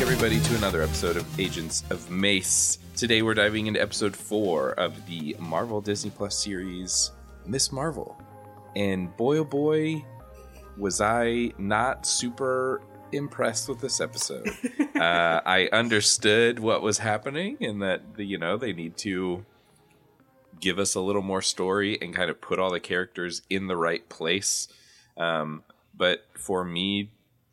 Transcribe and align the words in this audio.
Back, 0.00 0.06
everybody, 0.10 0.40
to 0.40 0.56
another 0.56 0.80
episode 0.80 1.16
of 1.18 1.38
Agents 1.38 1.84
of 1.90 2.10
Mace. 2.10 2.78
Today, 2.96 3.20
we're 3.20 3.34
diving 3.34 3.66
into 3.66 3.82
episode 3.82 4.16
four 4.16 4.70
of 4.72 5.04
the 5.06 5.36
Marvel 5.38 5.82
Disney 5.82 6.10
Plus 6.10 6.42
series, 6.42 7.10
Miss 7.44 7.70
Marvel. 7.70 8.18
And 8.74 9.14
boy, 9.18 9.38
oh 9.38 9.44
boy, 9.44 10.02
was 10.78 11.02
I 11.02 11.52
not 11.58 12.06
super 12.06 12.80
impressed 13.12 13.68
with 13.68 13.80
this 13.80 14.00
episode. 14.00 14.48
uh, 14.96 15.42
I 15.44 15.68
understood 15.70 16.60
what 16.60 16.80
was 16.80 16.96
happening 16.96 17.58
and 17.60 17.82
that, 17.82 18.00
you 18.16 18.38
know, 18.38 18.56
they 18.56 18.72
need 18.72 18.96
to 18.98 19.44
give 20.60 20.78
us 20.78 20.94
a 20.94 21.00
little 21.00 21.22
more 21.22 21.42
story 21.42 22.00
and 22.00 22.14
kind 22.14 22.30
of 22.30 22.40
put 22.40 22.58
all 22.58 22.70
the 22.70 22.80
characters 22.80 23.42
in 23.50 23.66
the 23.66 23.76
right 23.76 24.08
place. 24.08 24.66
Um, 25.18 25.62
but 25.94 26.24
for 26.38 26.64
me, 26.64 27.10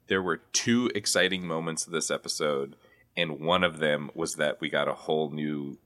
there 0.08 0.22
were 0.22 0.38
two 0.54 0.90
exciting 0.96 1.46
moments 1.46 1.86
of 1.86 1.94
this 1.94 2.10
episode, 2.10 2.76
and 3.16 3.40
one 3.40 3.64
of 3.64 3.80
them 3.80 4.10
was 4.14 4.36
that 4.36 4.60
we 4.62 4.70
got 4.70 4.88
a 4.88 4.94
whole 4.94 5.30
new 5.32 5.78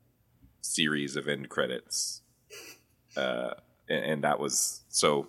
series 0.61 1.15
of 1.15 1.27
end 1.27 1.49
credits, 1.49 2.21
uh, 3.17 3.51
and, 3.89 4.05
and 4.05 4.23
that 4.23 4.39
was 4.39 4.81
so. 4.89 5.27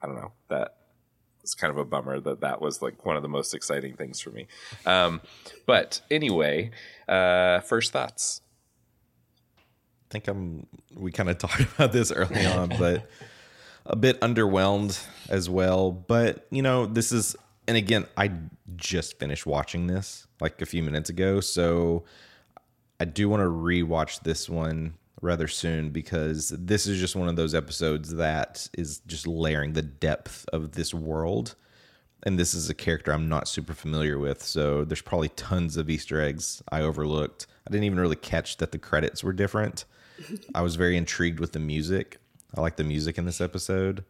I 0.00 0.06
don't 0.06 0.16
know 0.16 0.32
that 0.48 0.74
was 1.42 1.54
kind 1.54 1.70
of 1.70 1.78
a 1.78 1.84
bummer 1.84 2.20
that 2.20 2.40
that 2.40 2.60
was 2.60 2.80
like 2.80 3.04
one 3.04 3.16
of 3.16 3.22
the 3.22 3.28
most 3.28 3.52
exciting 3.52 3.94
things 3.94 4.20
for 4.20 4.30
me. 4.30 4.46
Um, 4.86 5.20
but 5.66 6.00
anyway, 6.10 6.70
uh, 7.08 7.60
first 7.60 7.92
thoughts. 7.92 8.40
I 9.56 10.12
think 10.12 10.28
I'm. 10.28 10.66
We 10.94 11.12
kind 11.12 11.28
of 11.28 11.38
talked 11.38 11.60
about 11.60 11.92
this 11.92 12.12
early 12.12 12.46
on, 12.46 12.70
but 12.78 13.08
a 13.86 13.96
bit 13.96 14.20
underwhelmed 14.20 15.04
as 15.28 15.48
well. 15.48 15.90
But 15.90 16.46
you 16.50 16.62
know, 16.62 16.86
this 16.86 17.12
is, 17.12 17.36
and 17.66 17.76
again, 17.76 18.06
I 18.16 18.32
just 18.76 19.18
finished 19.18 19.46
watching 19.46 19.86
this 19.86 20.26
like 20.40 20.60
a 20.62 20.66
few 20.66 20.82
minutes 20.82 21.10
ago, 21.10 21.40
so 21.40 22.04
I 23.00 23.04
do 23.04 23.28
want 23.28 23.40
to 23.40 23.48
rewatch 23.48 24.22
this 24.22 24.48
one 24.48 24.94
rather 25.20 25.46
soon 25.48 25.90
because 25.90 26.50
this 26.50 26.86
is 26.86 27.00
just 27.00 27.16
one 27.16 27.28
of 27.28 27.36
those 27.36 27.54
episodes 27.54 28.14
that 28.14 28.68
is 28.76 28.98
just 29.06 29.26
layering 29.26 29.72
the 29.72 29.82
depth 29.82 30.44
of 30.52 30.72
this 30.72 30.92
world. 30.92 31.54
And 32.24 32.38
this 32.38 32.54
is 32.54 32.70
a 32.70 32.74
character 32.74 33.12
I'm 33.12 33.28
not 33.28 33.48
super 33.48 33.72
familiar 33.72 34.18
with, 34.18 34.42
so 34.42 34.84
there's 34.84 35.02
probably 35.02 35.30
tons 35.30 35.76
of 35.76 35.90
Easter 35.90 36.20
eggs 36.20 36.62
I 36.70 36.82
overlooked. 36.82 37.48
I 37.66 37.70
didn't 37.70 37.84
even 37.84 37.98
really 37.98 38.16
catch 38.16 38.58
that 38.58 38.70
the 38.70 38.78
credits 38.78 39.24
were 39.24 39.32
different. 39.32 39.84
I 40.54 40.62
was 40.62 40.76
very 40.76 40.96
intrigued 40.96 41.40
with 41.40 41.52
the 41.52 41.58
music. 41.58 42.18
I 42.54 42.60
like 42.60 42.76
the 42.76 42.84
music 42.84 43.18
in 43.18 43.24
this 43.24 43.40
episode. 43.40 44.04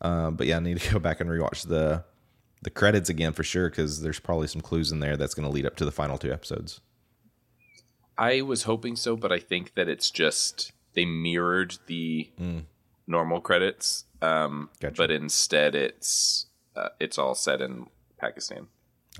Um, 0.00 0.34
but 0.36 0.46
yeah, 0.46 0.56
I 0.56 0.60
need 0.60 0.80
to 0.80 0.90
go 0.94 0.98
back 0.98 1.20
and 1.20 1.30
rewatch 1.30 1.66
the 1.66 2.04
the 2.62 2.70
credits 2.70 3.10
again 3.10 3.34
for 3.34 3.44
sure 3.44 3.68
because 3.68 4.00
there's 4.00 4.18
probably 4.18 4.46
some 4.46 4.62
clues 4.62 4.90
in 4.90 5.00
there 5.00 5.18
that's 5.18 5.34
going 5.34 5.46
to 5.46 5.52
lead 5.52 5.66
up 5.66 5.76
to 5.76 5.84
the 5.84 5.92
final 5.92 6.16
two 6.16 6.32
episodes. 6.32 6.80
I 8.16 8.40
was 8.40 8.62
hoping 8.62 8.96
so, 8.96 9.16
but 9.16 9.30
I 9.30 9.38
think 9.38 9.74
that 9.74 9.86
it's 9.86 10.10
just 10.10 10.72
they 10.94 11.04
mirrored 11.04 11.76
the 11.88 12.30
normal 13.06 13.40
credits, 13.42 14.04
um, 14.22 14.70
Gotcha. 14.80 14.94
but 14.96 15.10
instead 15.10 15.74
it's 15.74 16.46
uh, 16.74 16.88
it's 16.98 17.18
all 17.18 17.34
set 17.34 17.60
in 17.60 17.86
Pakistan. 18.18 18.68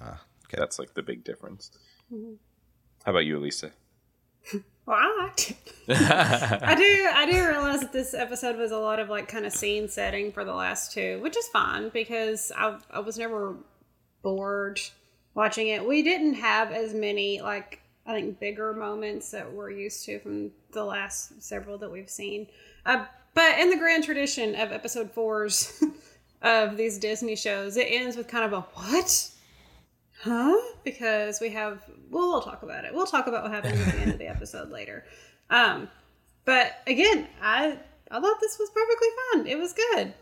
Ah, 0.00 0.22
okay. 0.46 0.56
That's 0.58 0.78
like 0.78 0.94
the 0.94 1.02
big 1.02 1.22
difference. 1.22 1.70
How 2.10 3.10
about 3.10 3.26
you, 3.26 3.36
Elisa? 3.38 3.72
Well, 4.86 4.98
I 4.98 5.22
liked. 5.22 5.54
I 5.88 6.74
do. 6.74 7.08
I 7.14 7.26
do 7.30 7.46
realize 7.48 7.80
that 7.80 7.92
this 7.92 8.12
episode 8.12 8.56
was 8.56 8.70
a 8.70 8.78
lot 8.78 8.98
of 8.98 9.08
like 9.08 9.28
kind 9.28 9.46
of 9.46 9.52
scene 9.52 9.88
setting 9.88 10.30
for 10.30 10.44
the 10.44 10.52
last 10.54 10.92
two, 10.92 11.20
which 11.22 11.36
is 11.36 11.48
fine 11.48 11.88
because 11.88 12.52
I 12.56 12.78
I 12.90 13.00
was 13.00 13.18
never 13.18 13.56
bored 14.22 14.80
watching 15.34 15.68
it. 15.68 15.86
We 15.86 16.02
didn't 16.02 16.34
have 16.34 16.70
as 16.70 16.92
many 16.92 17.40
like 17.40 17.80
I 18.06 18.12
think 18.12 18.38
bigger 18.38 18.74
moments 18.74 19.30
that 19.30 19.50
we're 19.50 19.70
used 19.70 20.04
to 20.06 20.18
from 20.20 20.50
the 20.72 20.84
last 20.84 21.42
several 21.42 21.78
that 21.78 21.90
we've 21.90 22.10
seen. 22.10 22.48
Uh, 22.84 23.06
but 23.32 23.58
in 23.58 23.70
the 23.70 23.76
grand 23.76 24.04
tradition 24.04 24.54
of 24.54 24.70
episode 24.70 25.10
fours 25.12 25.82
of 26.42 26.76
these 26.76 26.98
Disney 26.98 27.36
shows, 27.36 27.76
it 27.76 27.86
ends 27.88 28.16
with 28.16 28.28
kind 28.28 28.44
of 28.44 28.52
a 28.52 28.60
what? 28.60 29.30
Huh? 30.24 30.56
Because 30.84 31.38
we 31.38 31.50
have 31.50 31.82
well, 32.10 32.28
we'll 32.28 32.40
talk 32.40 32.62
about 32.62 32.86
it. 32.86 32.94
We'll 32.94 33.04
talk 33.06 33.26
about 33.26 33.42
what 33.42 33.52
happens 33.52 33.78
at 33.78 33.92
the 33.92 34.00
end 34.00 34.10
of 34.12 34.18
the 34.18 34.26
episode 34.36 34.70
later. 34.70 35.04
Um, 35.50 35.86
but 36.46 36.72
again, 36.86 37.28
I 37.42 37.78
I 38.10 38.20
thought 38.20 38.40
this 38.40 38.58
was 38.58 38.70
perfectly 38.70 39.08
fun. 39.32 39.46
It 39.46 39.58
was 39.58 39.74
good. 39.74 40.14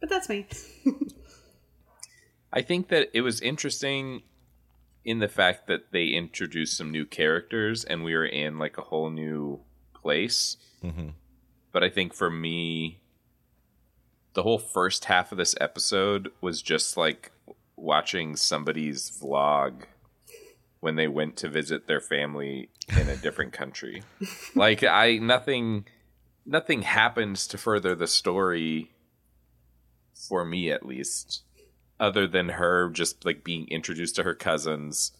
But 0.00 0.08
that's 0.08 0.28
me. 0.28 0.46
I 2.52 2.62
think 2.62 2.88
that 2.88 3.10
it 3.14 3.20
was 3.20 3.40
interesting 3.40 4.22
in 5.04 5.20
the 5.20 5.28
fact 5.28 5.68
that 5.68 5.92
they 5.92 6.06
introduced 6.08 6.76
some 6.76 6.90
new 6.90 7.06
characters 7.06 7.84
and 7.84 8.02
we 8.02 8.14
were 8.16 8.26
in 8.26 8.58
like 8.58 8.78
a 8.78 8.82
whole 8.82 9.10
new 9.10 9.60
place. 9.94 10.56
Mhm. 10.82 11.12
But 11.70 11.84
I 11.84 11.88
think 11.88 12.14
for 12.14 12.30
me, 12.30 13.00
the 14.34 14.42
whole 14.42 14.58
first 14.58 15.04
half 15.04 15.30
of 15.30 15.38
this 15.38 15.54
episode 15.60 16.32
was 16.40 16.62
just 16.62 16.96
like 16.96 17.30
watching 17.80 18.36
somebody's 18.36 19.10
vlog 19.22 19.82
when 20.80 20.96
they 20.96 21.08
went 21.08 21.36
to 21.36 21.48
visit 21.48 21.86
their 21.86 22.00
family 22.00 22.68
in 22.98 23.08
a 23.08 23.16
different 23.16 23.52
country. 23.52 24.02
like 24.54 24.82
I 24.82 25.18
nothing 25.18 25.86
nothing 26.46 26.82
happens 26.82 27.46
to 27.48 27.58
further 27.58 27.94
the 27.94 28.06
story 28.06 28.90
for 30.14 30.44
me 30.44 30.70
at 30.70 30.86
least 30.86 31.42
other 31.98 32.26
than 32.26 32.50
her 32.50 32.88
just 32.90 33.24
like 33.24 33.44
being 33.44 33.68
introduced 33.68 34.16
to 34.16 34.22
her 34.22 34.34
cousins. 34.34 35.12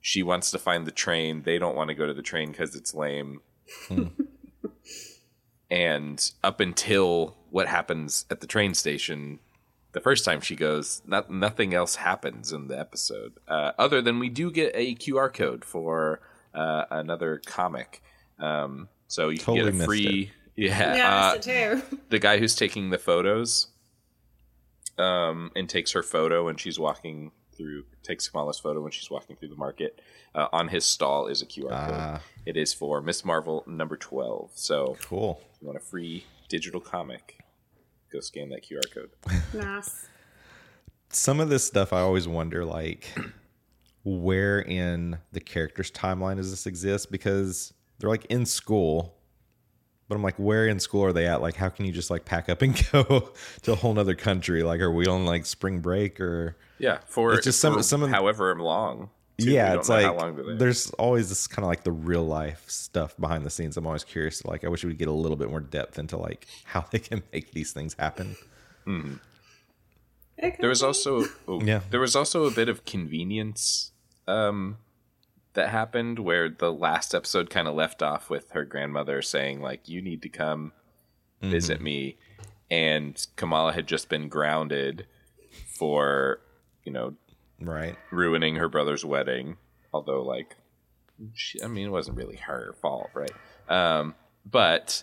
She 0.00 0.22
wants 0.22 0.50
to 0.52 0.58
find 0.58 0.86
the 0.86 0.92
train. 0.92 1.42
They 1.42 1.58
don't 1.58 1.74
want 1.74 1.88
to 1.88 1.94
go 1.94 2.06
to 2.06 2.14
the 2.14 2.22
train 2.22 2.52
because 2.52 2.76
it's 2.76 2.94
lame. 2.94 3.40
Hmm. 3.88 4.08
and 5.70 6.30
up 6.44 6.60
until 6.60 7.36
what 7.50 7.66
happens 7.66 8.26
at 8.30 8.40
the 8.40 8.46
train 8.46 8.74
station, 8.74 9.40
the 9.96 10.00
first 10.02 10.26
time 10.26 10.42
she 10.42 10.54
goes, 10.56 11.00
not, 11.06 11.30
nothing 11.30 11.72
else 11.72 11.96
happens 11.96 12.52
in 12.52 12.68
the 12.68 12.78
episode. 12.78 13.32
Uh, 13.48 13.72
other 13.78 14.02
than 14.02 14.18
we 14.18 14.28
do 14.28 14.50
get 14.50 14.72
a 14.74 14.94
QR 14.94 15.32
code 15.32 15.64
for 15.64 16.20
uh, 16.54 16.84
another 16.90 17.40
comic. 17.46 18.02
Um, 18.38 18.90
so 19.08 19.30
you 19.30 19.38
Totally 19.38 19.58
can 19.60 19.64
get 19.64 19.74
a 19.74 19.76
missed 19.78 19.86
free. 19.86 20.30
Yeah, 20.58 20.96
yeah, 20.96 21.14
uh, 21.14 21.32
I 21.32 21.34
it 21.36 21.42
too. 21.42 21.82
the 22.08 22.18
guy 22.18 22.38
who's 22.38 22.54
taking 22.54 22.88
the 22.90 22.96
photos 22.98 23.68
um, 24.98 25.50
and 25.54 25.68
takes 25.68 25.92
her 25.92 26.02
photo 26.02 26.44
when 26.46 26.56
she's 26.56 26.78
walking 26.78 27.32
through 27.56 27.84
takes 28.02 28.28
Kamala's 28.28 28.58
photo 28.58 28.80
when 28.82 28.92
she's 28.92 29.10
walking 29.10 29.36
through 29.36 29.48
the 29.48 29.56
market. 29.56 30.00
Uh, 30.34 30.48
on 30.52 30.68
his 30.68 30.84
stall 30.84 31.26
is 31.26 31.42
a 31.42 31.46
QR 31.46 31.70
Ah. 31.72 31.86
code. 31.86 32.20
It 32.46 32.56
is 32.56 32.72
for 32.74 33.00
Miss 33.02 33.24
Marvel 33.24 33.64
number 33.66 33.96
twelve. 33.96 34.50
So 34.54 34.96
Cool. 35.02 35.40
if 35.54 35.60
you 35.60 35.66
want 35.68 35.78
a 35.78 35.84
free 35.84 36.24
digital 36.48 36.80
comic, 36.80 37.38
go 38.12 38.20
scan 38.20 38.48
that 38.50 38.64
QR 38.64 38.82
code. 38.92 39.10
Nice. 39.54 40.06
Some 41.10 41.40
of 41.40 41.48
this 41.48 41.64
stuff 41.64 41.92
I 41.92 42.00
always 42.00 42.26
wonder 42.28 42.64
like 42.64 43.06
where 44.04 44.60
in 44.60 45.18
the 45.32 45.40
character's 45.40 45.90
timeline 45.90 46.36
does 46.36 46.50
this 46.50 46.66
exist 46.66 47.10
because 47.10 47.72
they're 47.98 48.10
like 48.10 48.24
in 48.26 48.46
school 48.46 49.12
but 50.08 50.14
I'm 50.14 50.22
like, 50.22 50.36
where 50.36 50.68
in 50.68 50.78
school 50.78 51.02
are 51.04 51.12
they 51.12 51.26
at? 51.26 51.42
Like, 51.42 51.56
how 51.56 51.68
can 51.68 51.84
you 51.84 51.90
just 51.90 52.10
like 52.10 52.24
pack 52.24 52.48
up 52.48 52.62
and 52.62 52.80
go 52.92 53.32
to 53.62 53.72
a 53.72 53.74
whole 53.74 53.92
nother 53.92 54.14
country? 54.14 54.62
Like, 54.62 54.78
are 54.80 54.92
we 54.92 55.08
on 55.08 55.24
like 55.24 55.44
spring 55.44 55.80
break 55.80 56.20
or? 56.20 56.56
Yeah, 56.78 56.98
for 57.08 57.34
It's 57.34 57.42
just 57.44 57.58
some- 57.58 57.74
for 57.74 57.82
some 57.82 58.04
of- 58.04 58.10
however 58.10 58.54
long. 58.54 59.10
Too. 59.38 59.50
Yeah, 59.50 59.74
it's 59.74 59.88
like 59.88 60.04
how 60.06 60.14
long 60.16 60.56
there's 60.58 60.90
always 60.92 61.28
this 61.28 61.46
kind 61.46 61.64
of 61.64 61.68
like 61.68 61.84
the 61.84 61.92
real 61.92 62.26
life 62.26 62.64
stuff 62.68 63.16
behind 63.18 63.44
the 63.44 63.50
scenes. 63.50 63.76
I'm 63.76 63.86
always 63.86 64.04
curious. 64.04 64.44
Like, 64.44 64.64
I 64.64 64.68
wish 64.68 64.82
we 64.84 64.88
would 64.88 64.98
get 64.98 65.08
a 65.08 65.12
little 65.12 65.36
bit 65.36 65.50
more 65.50 65.60
depth 65.60 65.98
into 65.98 66.16
like 66.16 66.46
how 66.64 66.84
they 66.90 66.98
can 66.98 67.22
make 67.32 67.52
these 67.52 67.72
things 67.72 67.94
happen. 67.98 68.36
It 68.86 70.50
could 70.52 70.60
There 70.60 70.68
was 70.68 70.82
also 70.82 71.24
oh, 71.48 71.60
Yeah. 71.62 71.80
there 71.90 72.00
was 72.00 72.14
also 72.14 72.44
a 72.44 72.50
bit 72.50 72.68
of 72.68 72.84
convenience 72.84 73.92
um, 74.28 74.76
that 75.54 75.70
happened 75.70 76.18
where 76.18 76.48
the 76.48 76.72
last 76.72 77.14
episode 77.14 77.50
kind 77.50 77.66
of 77.66 77.74
left 77.74 78.02
off 78.02 78.28
with 78.30 78.50
her 78.50 78.64
grandmother 78.64 79.22
saying 79.22 79.60
like 79.60 79.88
you 79.88 80.02
need 80.02 80.22
to 80.22 80.28
come 80.28 80.72
visit 81.42 81.80
me 81.80 82.16
and 82.70 83.26
Kamala 83.36 83.72
had 83.72 83.86
just 83.86 84.08
been 84.08 84.28
grounded 84.28 85.06
for 85.66 86.40
you 86.84 86.92
know 86.92 87.14
Right. 87.60 87.96
ruining 88.10 88.56
her 88.56 88.68
brother's 88.68 89.04
wedding. 89.04 89.56
Although, 89.92 90.22
like, 90.22 90.56
she, 91.34 91.62
I 91.62 91.68
mean, 91.68 91.86
it 91.86 91.90
wasn't 91.90 92.16
really 92.18 92.36
her 92.36 92.74
fault, 92.82 93.10
right? 93.14 93.30
Um, 93.68 94.14
but 94.44 95.02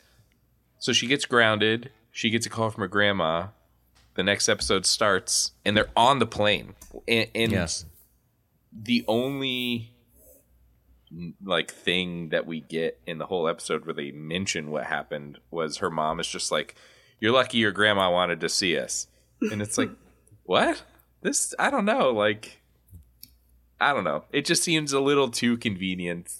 so 0.79 0.93
she 0.93 1.07
gets 1.07 1.25
grounded. 1.25 1.91
She 2.11 2.29
gets 2.29 2.45
a 2.45 2.49
call 2.49 2.69
from 2.69 2.81
her 2.81 2.87
grandma. 2.87 3.47
The 4.15 4.21
next 4.23 4.47
episode 4.47 4.85
starts, 4.85 5.53
and 5.65 5.75
they're 5.75 5.89
on 5.97 6.19
the 6.19 6.27
plane. 6.27 6.75
And, 7.07 7.27
and 7.33 7.51
Yes. 7.51 7.85
the 8.71 9.03
only 9.07 9.89
like 11.43 11.71
thing 11.71 12.29
that 12.29 12.45
we 12.47 12.59
get 12.61 12.99
in 13.05 13.17
the 13.19 13.25
whole 13.27 13.47
episode 13.47 13.85
where 13.85 13.93
they 13.93 14.11
mention 14.11 14.71
what 14.71 14.85
happened 14.85 15.37
was 15.51 15.77
her 15.77 15.89
mom 15.89 16.19
is 16.19 16.27
just 16.27 16.51
like, 16.51 16.75
"You're 17.19 17.31
lucky 17.31 17.57
your 17.59 17.71
grandma 17.71 18.11
wanted 18.11 18.39
to 18.41 18.49
see 18.49 18.77
us," 18.77 19.07
and 19.51 19.61
it's 19.61 19.77
like, 19.77 19.89
what? 20.43 20.83
This 21.23 21.55
I 21.57 21.69
don't 21.69 21.85
know. 21.85 22.11
Like, 22.11 22.61
I 23.81 23.93
don't 23.93 24.03
know. 24.03 24.23
It 24.31 24.45
just 24.45 24.63
seems 24.63 24.93
a 24.93 24.99
little 24.99 25.29
too 25.29 25.57
convenient. 25.57 26.31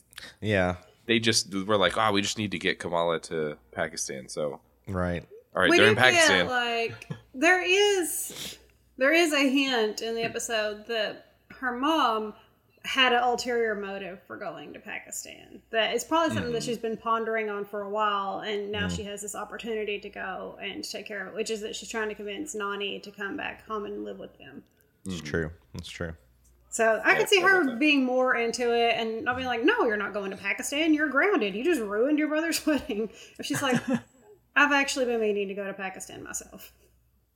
Yeah. 0.41 0.75
They 1.05 1.19
just 1.19 1.53
were 1.53 1.77
like, 1.77 1.97
"Oh, 1.97 2.11
we 2.11 2.21
just 2.21 2.37
need 2.37 2.51
to 2.51 2.59
get 2.59 2.79
Kamala 2.79 3.19
to 3.21 3.57
Pakistan." 3.71 4.29
So, 4.29 4.61
Right. 4.87 5.25
all 5.55 5.61
right, 5.61 5.69
we 5.71 5.77
they're 5.77 5.89
in 5.89 5.95
Pakistan. 5.95 6.45
get 6.45 6.51
like 6.51 7.09
there 7.33 7.61
is 7.61 8.57
there 8.97 9.11
is 9.11 9.33
a 9.33 9.49
hint 9.49 10.01
in 10.01 10.15
the 10.15 10.23
episode 10.23 10.87
that 10.87 11.33
her 11.59 11.77
mom 11.77 12.33
had 12.85 13.13
an 13.13 13.23
ulterior 13.23 13.75
motive 13.75 14.19
for 14.27 14.35
going 14.37 14.73
to 14.73 14.79
Pakistan. 14.79 15.61
That 15.71 15.93
it's 15.93 16.03
probably 16.03 16.29
something 16.29 16.45
Mm-hmm. 16.45 16.53
that 16.53 16.63
she's 16.63 16.77
been 16.77 16.97
pondering 16.97 17.49
on 17.49 17.63
for 17.65 17.81
a 17.83 17.89
while, 17.89 18.39
and 18.39 18.71
now 18.71 18.87
Mm. 18.87 18.95
she 18.95 19.03
has 19.03 19.21
this 19.21 19.35
opportunity 19.35 19.99
to 19.99 20.09
go 20.09 20.57
and 20.61 20.83
take 20.83 21.05
care 21.05 21.21
of 21.25 21.29
it. 21.29 21.35
Which 21.35 21.49
is 21.49 21.61
that 21.61 21.75
she's 21.75 21.89
trying 21.89 22.09
to 22.09 22.15
convince 22.15 22.53
Nani 22.55 22.99
to 22.99 23.11
come 23.11 23.37
back 23.37 23.65
home 23.67 23.85
and 23.85 24.03
live 24.03 24.19
with 24.19 24.37
them. 24.37 24.63
It's 25.05 25.21
true. 25.21 25.49
It's 25.75 25.87
true. 25.89 26.13
So 26.69 27.01
I 27.05 27.15
could 27.15 27.29
see 27.29 27.39
her 27.39 27.75
being 27.77 28.03
more 28.03 28.35
into 28.35 28.73
it 28.73 28.95
and 28.97 29.23
not 29.23 29.35
being 29.35 29.47
like, 29.47 29.63
"No, 29.63 29.85
you're 29.85 29.95
not 29.95 30.11
going 30.11 30.31
to 30.31 30.37
Pakistan. 30.37 30.93
You're 30.93 31.07
grounded. 31.07 31.53
You 31.55 31.63
just 31.63 31.79
ruined 31.81 32.17
your 32.19 32.27
brother's 32.27 32.65
wedding." 32.67 33.09
If 33.39 33.45
she's 33.45 33.61
like, 33.61 33.79
"I've 34.55 34.71
actually 34.71 35.05
been 35.05 35.21
meaning 35.21 35.47
to 35.49 35.53
go 35.53 35.65
to 35.65 35.73
Pakistan 35.73 36.23
myself." 36.23 36.73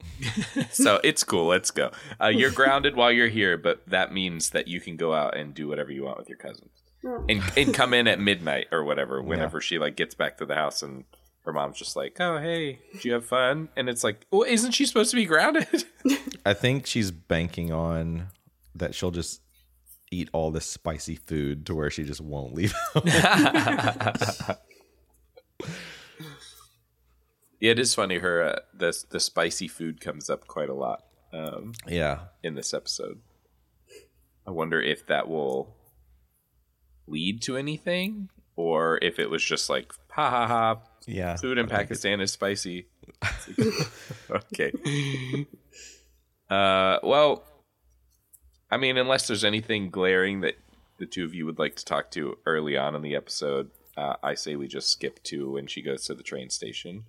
so 0.71 0.99
it's 1.03 1.23
cool. 1.23 1.47
Let's 1.47 1.71
go. 1.71 1.91
Uh, 2.21 2.27
you're 2.27 2.51
grounded 2.51 2.95
while 2.95 3.11
you're 3.11 3.27
here, 3.27 3.57
but 3.57 3.87
that 3.87 4.13
means 4.13 4.51
that 4.51 4.67
you 4.67 4.79
can 4.81 4.97
go 4.97 5.13
out 5.13 5.37
and 5.37 5.53
do 5.53 5.67
whatever 5.67 5.91
you 5.91 6.03
want 6.03 6.17
with 6.17 6.29
your 6.29 6.37
cousins, 6.37 6.71
and 7.03 7.41
and 7.55 7.73
come 7.73 7.93
in 7.93 8.07
at 8.07 8.19
midnight 8.19 8.67
or 8.71 8.83
whatever. 8.83 9.21
Whenever 9.21 9.61
she 9.61 9.77
like 9.79 9.95
gets 9.95 10.15
back 10.15 10.37
to 10.37 10.45
the 10.45 10.55
house, 10.55 10.81
and 10.81 11.03
her 11.45 11.53
mom's 11.53 11.77
just 11.77 11.95
like, 11.95 12.17
"Oh, 12.19 12.37
hey, 12.39 12.79
did 12.93 13.05
you 13.05 13.13
have 13.13 13.25
fun?" 13.25 13.69
And 13.75 13.89
it's 13.89 14.03
like, 14.03 14.25
"Well, 14.31 14.43
isn't 14.43 14.71
she 14.71 14.85
supposed 14.85 15.11
to 15.11 15.15
be 15.15 15.25
grounded?" 15.25 15.85
I 16.45 16.53
think 16.53 16.85
she's 16.87 17.11
banking 17.11 17.71
on 17.71 18.27
that 18.75 18.95
she'll 18.95 19.11
just 19.11 19.41
eat 20.11 20.29
all 20.33 20.51
this 20.51 20.65
spicy 20.65 21.15
food 21.15 21.65
to 21.65 21.75
where 21.75 21.89
she 21.89 22.03
just 22.03 22.21
won't 22.21 22.53
leave. 22.53 22.73
yeah, 27.59 27.71
it 27.71 27.79
is 27.79 27.93
funny. 27.93 28.17
Her 28.19 28.41
uh, 28.43 28.59
the 28.73 28.93
the 29.09 29.19
spicy 29.19 29.67
food 29.67 30.01
comes 30.01 30.29
up 30.29 30.47
quite 30.47 30.69
a 30.69 30.73
lot 30.73 31.03
um, 31.33 31.73
yeah. 31.87 32.19
in 32.43 32.55
this 32.55 32.73
episode. 32.73 33.19
I 34.45 34.51
wonder 34.51 34.81
if 34.81 35.05
that 35.07 35.27
will 35.27 35.75
lead 37.07 37.41
to 37.43 37.57
anything, 37.57 38.29
or 38.55 38.99
if 39.01 39.19
it 39.19 39.29
was 39.29 39.43
just 39.43 39.69
like, 39.69 39.91
ha 40.09 40.29
ha 40.29 40.47
ha, 40.47 40.79
Yeah. 41.05 41.35
food 41.35 41.57
in 41.57 41.67
Pakistan 41.67 42.21
is 42.21 42.31
spicy. 42.31 42.87
okay. 44.31 44.71
Uh, 46.49 46.99
well, 47.03 47.43
I 48.71 48.77
mean, 48.77 48.97
unless 48.97 49.27
there's 49.27 49.43
anything 49.43 49.89
glaring 49.89 50.41
that 50.41 50.55
the 50.97 51.05
two 51.05 51.25
of 51.25 51.33
you 51.33 51.45
would 51.45 51.59
like 51.59 51.75
to 51.75 51.85
talk 51.85 52.11
to 52.11 52.37
early 52.45 52.77
on 52.77 52.95
in 52.95 53.01
the 53.01 53.15
episode, 53.15 53.69
uh, 53.97 54.15
I 54.23 54.33
say 54.35 54.55
we 54.55 54.67
just 54.67 54.89
skip 54.89 55.21
to 55.23 55.51
when 55.51 55.67
she 55.67 55.81
goes 55.81 56.05
to 56.05 56.13
the 56.15 56.23
train 56.23 56.49
station. 56.49 57.03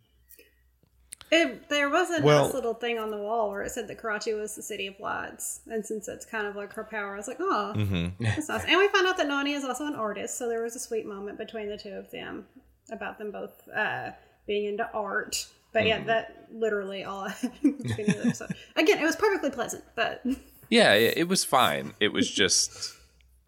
It, 1.30 1.68
there 1.68 1.90
was 1.90 2.10
a 2.10 2.22
Well- 2.22 2.44
nice 2.46 2.54
little 2.54 2.74
thing 2.74 2.98
on 2.98 3.10
the 3.10 3.16
wall 3.18 3.50
where 3.50 3.62
it 3.62 3.70
said 3.70 3.88
that 3.88 3.98
Karachi 3.98 4.32
was 4.34 4.54
the 4.54 4.62
city 4.62 4.86
of 4.86 4.98
lights, 5.00 5.60
and 5.70 5.84
since 5.84 6.06
that's 6.06 6.24
kind 6.24 6.46
of 6.46 6.56
like 6.56 6.72
her 6.72 6.84
power, 6.84 7.14
I 7.14 7.16
was 7.16 7.28
like, 7.28 7.38
oh, 7.40 7.74
Mm-hmm. 7.76 8.22
that's 8.24 8.48
nice. 8.48 8.64
And 8.64 8.78
we 8.78 8.88
found 8.88 9.06
out 9.06 9.16
that 9.18 9.28
Nani 9.28 9.52
is 9.52 9.64
also 9.64 9.86
an 9.86 9.94
artist, 9.94 10.38
so 10.38 10.48
there 10.48 10.62
was 10.62 10.74
a 10.76 10.80
sweet 10.80 11.06
moment 11.06 11.36
between 11.38 11.68
the 11.68 11.76
two 11.76 11.92
of 11.92 12.10
them 12.10 12.46
about 12.90 13.18
them 13.18 13.30
both 13.30 13.68
uh, 13.68 14.10
being 14.46 14.64
into 14.66 14.88
art. 14.92 15.46
But 15.72 15.80
Mm-hmm. 15.80 15.88
yeah, 15.88 16.04
that 16.04 16.46
literally 16.50 17.04
all 17.04 17.24
I 17.24 17.30
had 17.30 17.52
in 17.62 17.76
the 17.76 17.82
beginning 17.84 18.10
of 18.16 18.22
the 18.22 18.26
episode. 18.28 18.54
Again, 18.76 18.98
it 18.98 19.04
was 19.04 19.16
perfectly 19.16 19.50
pleasant, 19.50 19.84
but 19.94 20.24
Yeah, 20.70 20.94
it 20.94 21.28
was 21.28 21.44
fine. 21.44 21.92
It 22.00 22.12
was 22.12 22.30
just 22.30 22.94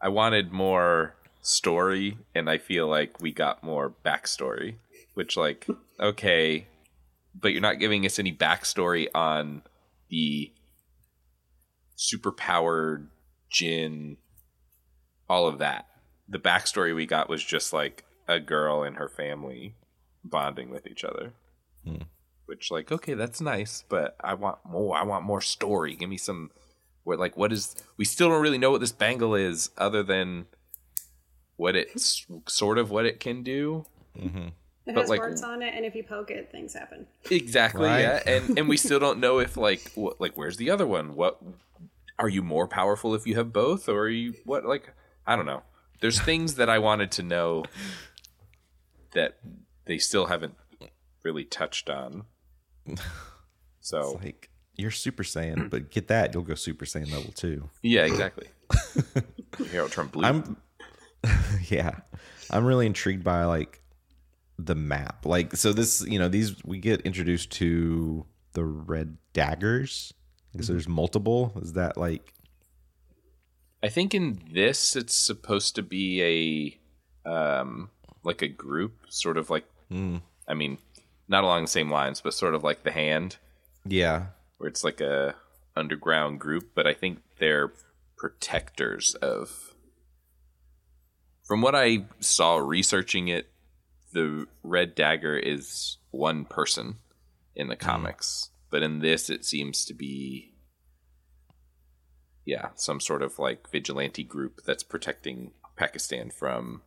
I 0.02 0.08
wanted 0.08 0.52
more 0.52 1.14
story, 1.42 2.18
and 2.34 2.48
I 2.50 2.58
feel 2.58 2.86
like 2.88 3.20
we 3.20 3.32
got 3.32 3.62
more 3.64 3.92
backstory. 4.04 4.74
Which, 5.14 5.36
like, 5.36 5.66
okay, 5.98 6.66
but 7.40 7.52
you're 7.52 7.60
not 7.60 7.78
giving 7.78 8.04
us 8.06 8.18
any 8.18 8.32
backstory 8.32 9.08
on 9.14 9.62
the 10.08 10.52
superpowered 11.96 13.08
Jinn, 13.50 14.16
all 15.28 15.46
of 15.46 15.58
that. 15.58 15.86
The 16.28 16.38
backstory 16.38 16.94
we 16.94 17.06
got 17.06 17.28
was 17.28 17.44
just 17.44 17.72
like 17.72 18.04
a 18.28 18.38
girl 18.38 18.82
and 18.82 18.96
her 18.96 19.08
family 19.08 19.74
bonding 20.24 20.70
with 20.70 20.86
each 20.86 21.04
other. 21.04 21.32
Hmm. 21.84 22.02
Which, 22.46 22.70
like, 22.70 22.90
okay, 22.90 23.14
that's 23.14 23.40
nice, 23.40 23.84
but 23.88 24.16
I 24.20 24.34
want 24.34 24.58
more. 24.64 24.96
I 24.96 25.04
want 25.04 25.24
more 25.24 25.40
story. 25.40 25.94
Give 25.94 26.08
me 26.08 26.16
some 26.16 26.50
what 27.04 27.18
like 27.18 27.36
what 27.36 27.52
is 27.52 27.74
we 27.96 28.04
still 28.04 28.28
don't 28.28 28.42
really 28.42 28.58
know 28.58 28.70
what 28.70 28.80
this 28.80 28.92
bangle 28.92 29.34
is 29.34 29.70
other 29.78 30.02
than 30.02 30.46
what 31.56 31.76
it's 31.76 32.26
sort 32.46 32.78
of 32.78 32.90
what 32.90 33.06
it 33.06 33.20
can 33.20 33.42
do 33.42 33.84
mm-hmm. 34.16 34.48
It 34.86 34.94
But, 34.94 35.00
has 35.02 35.10
like- 35.10 35.20
words 35.20 35.42
on 35.42 35.62
it, 35.62 35.74
and 35.74 35.84
if 35.84 35.94
you 35.94 36.02
poke 36.02 36.30
it, 36.30 36.50
things 36.50 36.74
happen. 36.74 37.06
exactly 37.30 37.86
Right. 37.86 38.00
yeah 38.00 38.22
and 38.26 38.58
and 38.58 38.68
we 38.68 38.76
still 38.76 38.98
don't 38.98 39.20
know 39.20 39.38
if 39.38 39.56
like 39.56 39.92
what, 39.94 40.20
like 40.20 40.36
where's 40.36 40.56
the 40.56 40.70
other 40.70 40.86
one 40.86 41.14
what 41.14 41.40
are 42.18 42.28
you 42.28 42.42
more 42.42 42.66
powerful 42.68 43.14
if 43.14 43.26
you 43.26 43.34
have 43.36 43.52
both 43.52 43.88
or 43.88 44.00
are 44.00 44.08
you 44.08 44.34
what 44.44 44.64
like 44.64 44.92
i 45.26 45.34
don't 45.36 45.46
know 45.46 45.62
there's 46.00 46.20
things 46.20 46.56
that 46.56 46.68
i 46.68 46.78
wanted 46.78 47.10
to 47.12 47.22
know 47.22 47.64
that 49.12 49.38
they 49.86 49.96
still 49.98 50.26
haven't 50.26 50.54
really 51.22 51.44
touched 51.44 51.88
on 51.90 52.24
so 53.80 54.18
Like 54.22 54.48
you're 54.76 54.90
Super 54.90 55.22
Saiyan, 55.24 55.68
but 55.68 55.90
get 55.90 56.08
that 56.08 56.32
you'll 56.32 56.42
go 56.42 56.54
Super 56.54 56.84
Saiyan 56.86 57.12
level 57.12 57.32
two. 57.32 57.68
yeah 57.82 58.04
exactly 58.06 58.48
Hero 59.70 59.88
Trump 59.88 60.12
blue 60.12 60.24
I'm 60.24 60.56
yeah. 61.68 61.96
I'm 62.50 62.64
really 62.64 62.86
intrigued 62.86 63.22
by 63.24 63.44
like 63.44 63.82
the 64.66 64.74
map. 64.74 65.26
Like 65.26 65.56
so 65.56 65.72
this, 65.72 66.04
you 66.06 66.18
know, 66.18 66.28
these 66.28 66.62
we 66.64 66.78
get 66.78 67.00
introduced 67.02 67.50
to 67.52 68.26
the 68.52 68.64
red 68.64 69.18
daggers. 69.32 70.12
Because 70.52 70.66
there's 70.66 70.88
multiple. 70.88 71.52
Is 71.62 71.74
that 71.74 71.96
like 71.96 72.34
I 73.82 73.88
think 73.88 74.14
in 74.14 74.42
this 74.52 74.96
it's 74.96 75.14
supposed 75.14 75.76
to 75.76 75.82
be 75.82 76.78
a 77.24 77.30
um 77.30 77.90
like 78.24 78.42
a 78.42 78.48
group, 78.48 79.06
sort 79.08 79.36
of 79.36 79.48
like 79.48 79.64
I 80.48 80.54
mean, 80.54 80.78
not 81.28 81.44
along 81.44 81.62
the 81.62 81.68
same 81.68 81.90
lines, 81.90 82.20
but 82.20 82.34
sort 82.34 82.54
of 82.54 82.64
like 82.64 82.82
the 82.82 82.90
hand, 82.90 83.36
yeah. 83.86 84.26
where 84.58 84.68
it's 84.68 84.82
like 84.82 85.00
a 85.00 85.34
underground 85.76 86.40
group, 86.40 86.70
but 86.74 86.86
I 86.86 86.94
think 86.94 87.20
they're 87.38 87.72
protectors 88.16 89.14
of 89.16 89.74
from 91.44 91.62
what 91.62 91.74
I 91.74 92.04
saw 92.20 92.58
researching 92.58 93.28
it, 93.28 93.50
the 94.12 94.46
red 94.62 94.94
dagger 94.94 95.36
is 95.36 95.98
one 96.10 96.44
person 96.44 96.96
in 97.54 97.68
the 97.68 97.74
hmm. 97.74 97.86
comics. 97.86 98.50
But 98.70 98.82
in 98.82 99.00
this 99.00 99.30
it 99.30 99.44
seems 99.44 99.84
to 99.86 99.94
be 99.94 100.50
yeah, 102.44 102.70
some 102.74 103.00
sort 103.00 103.22
of 103.22 103.38
like 103.38 103.70
vigilante 103.70 104.24
group 104.24 104.62
that's 104.66 104.82
protecting 104.82 105.52
Pakistan 105.76 106.30
from 106.30 106.82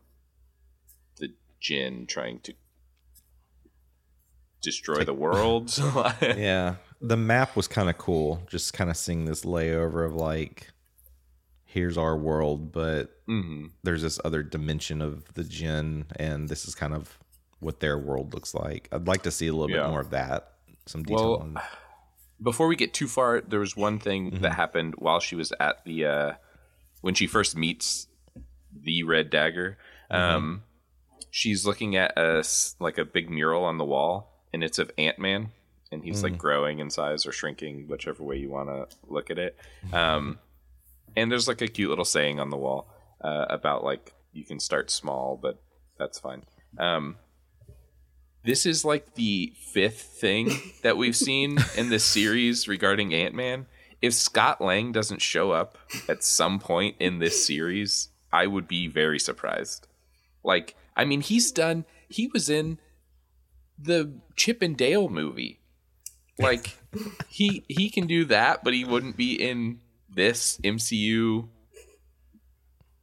the 1.16 1.30
jinn 1.60 2.06
trying 2.06 2.40
to 2.40 2.54
destroy 4.60 5.04
the 5.04 5.14
world. 5.14 5.78
Yeah. 6.20 6.76
The 7.00 7.16
map 7.16 7.54
was 7.54 7.68
kind 7.68 7.90
of 7.90 7.98
cool. 7.98 8.42
Just 8.46 8.72
kind 8.72 8.88
of 8.88 8.96
seeing 8.96 9.26
this 9.26 9.44
layover 9.44 10.06
of 10.06 10.14
like 10.14 10.68
here's 11.74 11.98
our 11.98 12.16
world, 12.16 12.70
but 12.72 13.10
hmm 13.26 13.66
there's 13.82 14.02
this 14.02 14.20
other 14.24 14.42
dimension 14.42 15.02
of 15.02 15.32
the 15.34 15.42
jinn 15.44 16.06
and 16.16 16.48
this 16.48 16.66
is 16.68 16.74
kind 16.74 16.94
of 16.94 17.18
what 17.58 17.80
their 17.80 17.98
world 17.98 18.32
looks 18.32 18.54
like. 18.54 18.88
I'd 18.92 19.08
like 19.08 19.22
to 19.24 19.30
see 19.30 19.48
a 19.48 19.52
little 19.52 19.74
Yeah. 19.74 19.82
bit 19.82 19.90
more 19.90 20.00
of 20.00 20.10
that. 20.10 20.52
Some 20.86 21.02
detail 21.02 21.30
Well, 21.32 21.40
on 21.40 21.58
Before 22.42 22.66
we 22.68 22.76
get 22.76 22.92
too 22.94 23.08
far, 23.08 23.40
there 23.40 23.58
was 23.60 23.76
one 23.76 23.98
thing 23.98 24.40
that 24.42 24.54
happened 24.54 24.94
while 24.98 25.18
she 25.20 25.34
was 25.34 25.52
at 25.58 25.84
the 25.84 26.04
uh 26.06 26.32
when 27.00 27.14
she 27.14 27.26
first 27.26 27.56
meets 27.56 28.06
the 28.72 29.02
red 29.02 29.28
dagger. 29.30 29.76
Um 30.10 30.62
she's 31.30 31.66
looking 31.66 31.96
at 31.96 32.16
a 32.16 32.44
like 32.78 32.98
a 32.98 33.04
big 33.04 33.28
mural 33.30 33.64
on 33.64 33.78
the 33.78 33.84
wall 33.84 34.44
and 34.52 34.62
it's 34.62 34.78
of 34.78 34.90
Ant-Man 34.96 35.50
and 35.90 36.04
he's 36.04 36.22
like 36.22 36.38
growing 36.38 36.78
in 36.78 36.90
size 36.90 37.26
or 37.26 37.32
shrinking 37.32 37.88
whichever 37.88 38.22
way 38.22 38.36
you 38.36 38.50
want 38.50 38.68
to 38.68 38.86
look 39.08 39.30
at 39.30 39.38
it. 39.38 39.56
Um 39.92 40.38
and 41.16 41.30
there's 41.30 41.48
like 41.48 41.60
a 41.60 41.68
cute 41.68 41.90
little 41.90 42.04
saying 42.04 42.40
on 42.40 42.50
the 42.50 42.56
wall 42.56 42.88
uh, 43.22 43.46
about 43.48 43.84
like 43.84 44.14
you 44.32 44.44
can 44.44 44.60
start 44.60 44.90
small, 44.90 45.38
but 45.40 45.62
that's 45.98 46.18
fine. 46.18 46.44
Um, 46.78 47.16
this 48.44 48.66
is 48.66 48.84
like 48.84 49.14
the 49.14 49.54
fifth 49.72 50.02
thing 50.02 50.50
that 50.82 50.96
we've 50.96 51.16
seen 51.16 51.58
in 51.76 51.88
this 51.88 52.04
series 52.04 52.68
regarding 52.68 53.14
Ant 53.14 53.34
Man. 53.34 53.66
If 54.02 54.12
Scott 54.12 54.60
Lang 54.60 54.92
doesn't 54.92 55.22
show 55.22 55.52
up 55.52 55.78
at 56.08 56.22
some 56.22 56.58
point 56.58 56.96
in 57.00 57.20
this 57.20 57.46
series, 57.46 58.08
I 58.30 58.46
would 58.46 58.68
be 58.68 58.86
very 58.86 59.18
surprised. 59.18 59.88
Like, 60.42 60.76
I 60.94 61.06
mean, 61.06 61.22
he's 61.22 61.50
done. 61.52 61.86
He 62.08 62.26
was 62.26 62.50
in 62.50 62.78
the 63.78 64.20
Chip 64.36 64.60
and 64.60 64.76
Dale 64.76 65.08
movie. 65.08 65.60
Like, 66.38 66.76
he 67.28 67.64
he 67.68 67.88
can 67.88 68.06
do 68.06 68.26
that, 68.26 68.62
but 68.62 68.74
he 68.74 68.84
wouldn't 68.84 69.16
be 69.16 69.40
in 69.40 69.80
this 70.14 70.58
MCU 70.64 71.48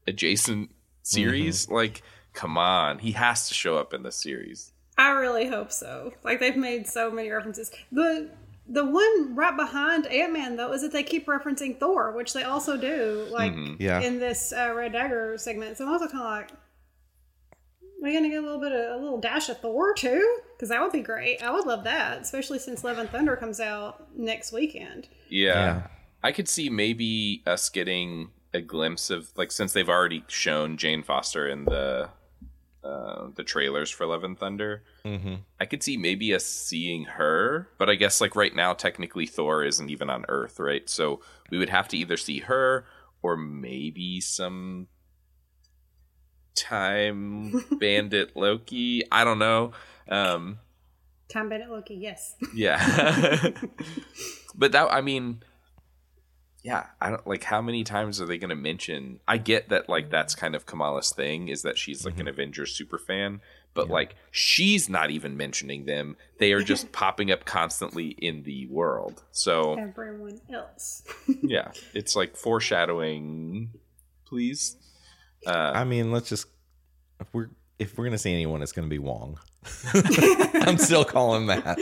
adjacent 0.08 0.72
series. 1.04 1.70
Like, 1.70 2.02
come 2.34 2.58
on, 2.58 3.00
he 3.00 3.12
has 3.14 3.48
to 3.50 3.54
show 3.54 3.78
up 3.78 3.94
in 3.94 4.04
this 4.04 4.16
series. 4.22 4.72
I 4.98 5.12
really 5.12 5.48
hope 5.48 5.72
so. 5.72 6.14
Like 6.24 6.40
they've 6.40 6.56
made 6.56 6.88
so 6.88 7.10
many 7.12 7.30
references. 7.30 7.72
The 7.92 8.30
the 8.68 8.86
one 8.86 9.36
right 9.36 9.56
behind 9.58 10.06
Ant 10.08 10.32
Man 10.34 10.56
though 10.56 10.72
is 10.74 10.82
that 10.84 10.92
they 10.92 11.04
keep 11.04 11.26
referencing 11.28 11.80
Thor, 11.80 12.12
which 12.16 12.34
they 12.34 12.44
also 12.44 12.78
do, 12.78 13.26
like 13.32 13.54
Yeah. 13.80 14.00
in 14.02 14.20
this 14.20 14.54
uh, 14.54 14.72
Red 14.76 14.94
Dagger 14.94 15.38
segment. 15.38 15.78
So 15.78 15.86
I'm 15.86 15.92
also 15.92 16.08
kind 16.08 16.20
of 16.24 16.30
like, 16.30 16.52
we're 18.02 18.10
we 18.10 18.14
gonna 18.14 18.30
get 18.30 18.38
a 18.44 18.46
little 18.46 18.60
bit 18.62 18.72
of 18.72 19.00
a 19.00 19.04
little 19.04 19.20
dash 19.20 19.50
of 19.50 19.60
Thor 19.60 19.94
too? 19.94 20.40
Because 20.56 20.70
that 20.70 20.82
would 20.82 20.92
be 20.92 21.02
great. 21.02 21.42
I 21.42 21.52
would 21.52 21.66
love 21.66 21.84
that, 21.86 22.22
especially 22.22 22.60
since 22.60 22.84
Love 22.84 22.98
and 23.00 23.10
Thunder 23.10 23.36
comes 23.36 23.60
out 23.60 24.16
next 24.16 24.52
weekend. 24.52 25.08
Yeah. 25.30 25.54
Yeah. 25.54 25.88
I 26.24 26.32
could 26.32 26.48
see 26.48 26.70
maybe 26.70 27.44
us 27.46 27.70
getting 27.70 28.30
a 28.54 28.62
glimpse 28.62 29.10
of 29.10 29.32
like 29.36 29.52
since 29.52 29.74
they've 29.74 29.90
already 29.90 30.24
shown 30.28 30.78
Jane 30.78 31.04
Foster 31.04 31.48
in 31.48 31.66
the 31.66 32.10
uh, 32.84 33.28
the 33.36 33.44
trailers 33.44 33.92
for 33.92 34.06
Love 34.06 34.24
and 34.24 34.38
Thunder. 34.38 34.84
Mm-hmm. 35.06 35.36
I 35.60 35.66
could 35.66 35.84
see 35.84 35.98
maybe 35.98 36.34
us 36.34 36.46
seeing 36.46 37.06
her, 37.06 37.70
but 37.78 37.90
I 37.90 37.96
guess 37.96 38.20
like 38.20 38.36
right 38.36 38.56
now, 38.56 38.74
technically 38.74 39.28
Thor 39.28 39.64
isn't 39.64 39.90
even 39.90 40.10
on 40.10 40.26
Earth, 40.28 40.60
right? 40.60 40.90
So 40.90 41.22
we 41.52 41.58
would 41.58 41.70
have 41.70 41.88
to 41.90 41.98
either 41.98 42.18
see 42.18 42.40
her 42.40 42.86
or 43.22 43.38
maybe 43.38 44.20
some 44.20 44.88
time 46.56 47.66
bandit 47.80 48.36
Loki. 48.36 49.04
I 49.12 49.24
don't 49.24 49.40
know. 49.40 49.72
Um, 50.10 50.60
Time 51.30 51.50
Bandit 51.50 51.70
Loki, 51.70 51.96
yes. 51.96 52.36
yeah, 52.54 53.52
but 54.56 54.74
that 54.74 54.92
I 54.92 55.02
mean, 55.02 55.44
yeah, 56.64 56.86
I 57.02 57.10
don't 57.10 57.26
like 57.26 57.44
how 57.44 57.62
many 57.62 57.84
times 57.84 58.22
are 58.22 58.26
they 58.26 58.38
going 58.38 58.50
to 58.50 58.56
mention? 58.56 59.20
I 59.28 59.38
get 59.38 59.70
that 59.70 59.90
like 59.90 60.12
that's 60.12 60.36
kind 60.36 60.56
of 60.56 60.66
Kamala's 60.66 61.12
thing 61.12 61.48
is 61.48 61.64
that 61.64 61.78
she's 61.78 62.06
like 62.06 62.20
an 62.20 62.28
Avengers 62.28 62.76
super 62.76 63.00
fan, 63.00 63.42
but 63.74 63.90
like 63.90 64.16
she's 64.30 64.88
not 64.88 65.10
even 65.10 65.36
mentioning 65.36 65.86
them. 65.86 66.18
They 66.38 66.54
are 66.54 66.62
just 66.62 66.92
popping 66.92 67.32
up 67.32 67.46
constantly 67.46 68.10
in 68.10 68.44
the 68.44 68.68
world. 68.68 69.24
So 69.32 69.74
Everyone 69.74 70.40
else. 70.54 71.04
yeah, 71.42 71.72
it's 71.96 72.16
like 72.16 72.38
foreshadowing. 72.38 73.72
Please, 74.26 74.78
uh, 75.48 75.72
I 75.74 75.84
mean, 75.84 76.12
let's 76.12 76.30
just 76.30 76.46
if 77.20 77.28
we're 77.34 77.50
if 77.80 77.98
we're 77.98 78.06
gonna 78.06 78.20
see 78.20 78.34
anyone, 78.34 78.62
it's 78.62 78.72
gonna 78.72 78.88
be 78.88 79.00
Wong. 79.00 79.40
I'm 79.94 80.78
still 80.78 81.06
calling 81.06 81.48
that. 81.48 81.78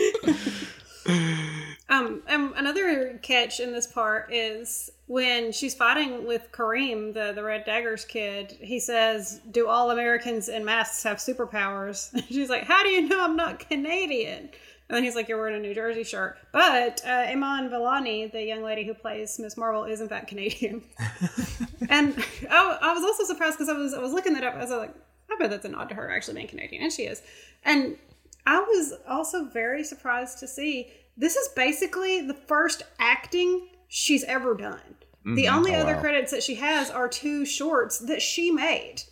Um, 1.89 2.21
and 2.27 2.53
another 2.55 3.19
catch 3.23 3.59
in 3.59 3.71
this 3.71 3.87
part 3.87 4.31
is 4.31 4.91
when 5.07 5.51
she's 5.51 5.73
fighting 5.73 6.27
with 6.27 6.51
Kareem, 6.51 7.13
the, 7.13 7.33
the 7.33 7.43
Red 7.43 7.65
Daggers 7.65 8.05
kid, 8.05 8.55
he 8.61 8.79
says, 8.79 9.41
Do 9.51 9.67
all 9.67 9.89
Americans 9.89 10.49
in 10.49 10.63
masks 10.63 11.01
have 11.03 11.17
superpowers? 11.17 12.13
And 12.13 12.23
she's 12.25 12.49
like, 12.49 12.63
How 12.63 12.83
do 12.83 12.89
you 12.89 13.07
know 13.07 13.23
I'm 13.23 13.35
not 13.35 13.59
Canadian? 13.59 14.49
And 14.87 14.95
then 14.95 15.03
he's 15.03 15.15
like, 15.15 15.27
You're 15.27 15.39
wearing 15.39 15.55
a 15.55 15.59
New 15.59 15.73
Jersey 15.73 16.03
shirt. 16.03 16.37
But 16.53 17.01
uh, 17.03 17.09
Iman 17.09 17.71
Vellani, 17.71 18.31
the 18.31 18.43
young 18.43 18.61
lady 18.61 18.85
who 18.85 18.93
plays 18.93 19.39
Miss 19.39 19.57
Marvel, 19.57 19.85
is 19.85 19.99
in 19.99 20.09
fact 20.09 20.27
Canadian. 20.27 20.83
and 21.89 22.23
I, 22.51 22.77
I 22.81 22.93
was 22.93 23.03
also 23.03 23.23
surprised 23.23 23.57
because 23.57 23.69
I 23.69 23.73
was 23.73 23.95
I 23.95 23.99
was 23.99 24.13
looking 24.13 24.33
that 24.33 24.43
up. 24.43 24.53
I 24.53 24.59
was 24.59 24.69
like, 24.69 24.93
I 25.31 25.35
bet 25.39 25.49
that's 25.49 25.65
a 25.65 25.69
nod 25.69 25.89
to 25.89 25.95
her 25.95 26.11
actually 26.11 26.35
being 26.35 26.47
Canadian, 26.47 26.83
and 26.83 26.93
she 26.93 27.03
is. 27.03 27.23
And 27.65 27.97
I 28.45 28.59
was 28.59 28.93
also 29.07 29.45
very 29.45 29.83
surprised 29.83 30.39
to 30.39 30.47
see 30.47 30.91
this 31.19 31.35
is 31.35 31.49
basically 31.49 32.21
the 32.21 32.33
first 32.33 32.83
acting 32.97 33.67
she's 33.89 34.23
ever 34.23 34.55
done. 34.55 34.79
The 35.25 35.45
mm-hmm. 35.45 35.55
only 35.55 35.75
Oh, 35.75 35.79
other 35.79 35.95
wow. 35.95 36.01
credits 36.01 36.31
that 36.31 36.41
she 36.41 36.55
has 36.55 36.89
are 36.89 37.09
two 37.09 37.45
shorts 37.45 37.99
that 37.99 38.21
she 38.21 38.51
made. 38.51 39.03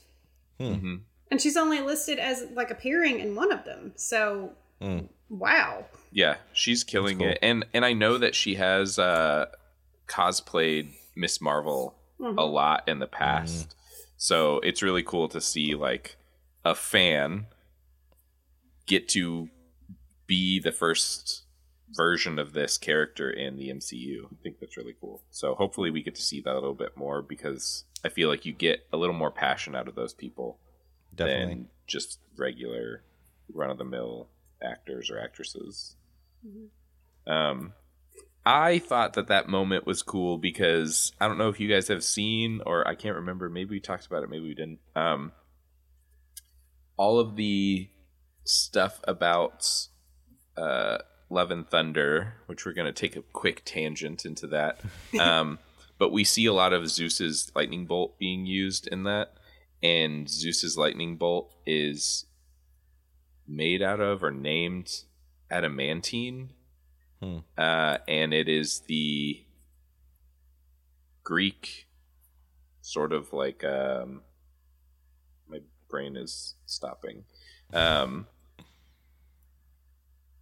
mhm. 0.60 1.02
And 1.30 1.42
she's 1.42 1.58
only 1.58 1.82
listed 1.82 2.18
as 2.18 2.46
like 2.54 2.72
appearing 2.72 3.20
in 3.20 3.36
one 3.36 3.52
of 3.52 3.66
them. 3.66 3.92
So, 3.98 4.54
hmm. 4.82 5.00
wow. 5.28 5.86
yeah, 6.12 6.38
she's 6.54 6.86
killing 6.86 7.18
cool. 7.18 7.28
it, 7.28 7.40
and 7.42 7.66
and 7.74 7.84
I 7.84 7.92
know 7.92 8.18
that 8.18 8.34
she 8.34 8.56
has 8.56 8.98
uh, 8.98 9.48
cosplayed 10.08 10.94
Miss 11.18 11.42
Marvel 11.42 11.94
a 12.20 12.24
mm-hmm. 12.24 12.40
lot 12.40 12.88
in 12.88 13.00
the 13.00 13.08
past. 13.08 13.70
Mm-hmm. 13.70 14.02
So 14.16 14.60
it's 14.60 14.82
really 14.82 15.04
cool 15.04 15.28
to 15.28 15.42
see 15.42 15.76
like 15.76 16.16
a 16.64 16.74
fan 16.74 17.48
get 18.86 19.10
to 19.10 19.50
be 20.28 20.60
the 20.60 20.72
first 20.72 21.44
version 21.96 22.38
of 22.40 22.54
this 22.54 22.78
character 22.78 23.30
in 23.30 23.56
the 23.58 23.70
MCU. 23.70 24.26
I 24.26 24.36
think 24.44 24.60
that's 24.60 24.78
really 24.78 24.96
cool. 25.00 25.22
So 25.32 25.56
hopefully 25.56 25.92
we 25.92 26.04
get 26.04 26.16
to 26.16 26.22
see 26.22 26.42
that 26.42 26.54
a 26.54 26.60
little 26.60 26.74
bit 26.74 26.98
more 26.98 27.22
because 27.22 27.86
I 28.04 28.10
feel 28.10 28.30
like 28.30 28.46
you 28.46 28.54
get 28.54 28.86
a 28.92 28.98
little 28.98 29.16
more 29.16 29.32
passion 29.32 29.76
out 29.76 29.88
of 29.88 29.96
those 29.96 30.14
people 30.14 30.60
Definitely. 31.16 31.54
than 31.54 31.68
just 31.88 32.20
regular 32.36 33.04
run 33.54 33.70
of 33.70 33.78
the 33.78 33.86
mill 33.86 34.28
actors 34.62 35.10
or 35.10 35.20
actresses. 35.20 35.96
Um, 37.26 37.74
I 38.46 38.80
thought 38.80 39.14
that 39.14 39.28
that 39.28 39.50
moment 39.50 39.86
was 39.86 40.04
cool 40.04 40.38
because 40.38 41.12
I 41.20 41.28
don't 41.28 41.38
know 41.38 41.50
if 41.50 41.60
you 41.60 41.68
guys 41.68 41.88
have 41.90 42.04
seen 42.04 42.62
or 42.66 42.88
I 42.88 42.96
can't 42.96 43.16
remember. 43.16 43.50
Maybe 43.50 43.72
we 43.72 43.80
talked 43.80 44.06
about 44.06 44.24
it. 44.24 44.30
Maybe 44.30 44.48
we 44.48 44.56
didn't. 44.56 44.80
Um, 44.96 45.32
all 46.96 47.20
of 47.20 47.36
the 47.36 47.90
stuff 48.44 49.02
about 49.04 49.88
uh, 50.56 51.00
Love 51.30 51.52
and 51.52 51.68
Thunder, 51.70 52.36
which 52.46 52.66
we're 52.66 52.74
going 52.74 52.86
to 52.88 52.94
take 52.94 53.16
a 53.16 53.22
quick 53.22 53.62
tangent 53.66 54.26
into 54.26 54.48
that. 54.48 54.80
Um, 55.20 55.60
but 56.00 56.12
we 56.12 56.24
see 56.24 56.46
a 56.46 56.54
lot 56.54 56.74
of 56.74 56.88
Zeus's 56.90 57.52
lightning 57.56 57.86
bolt 57.88 58.20
being 58.20 58.46
used 58.46 58.88
in 58.88 59.04
that, 59.04 59.34
and 59.82 60.30
Zeus's 60.30 60.78
lightning 60.78 61.16
bolt 61.18 61.54
is 61.66 62.26
made 63.48 63.82
out 63.82 64.00
of 64.00 64.24
or 64.24 64.30
named 64.32 65.04
adamantine, 65.50 66.52
Hmm. 67.20 67.38
uh, 67.58 67.98
and 68.08 68.32
it 68.32 68.48
is 68.48 68.82
the 68.82 69.44
Greek 71.24 71.88
sort 72.82 73.12
of 73.12 73.34
like 73.34 73.64
um, 73.64 74.22
my 75.50 75.60
brain 75.90 76.16
is 76.16 76.54
stopping. 76.68 77.24
Um, 77.74 78.28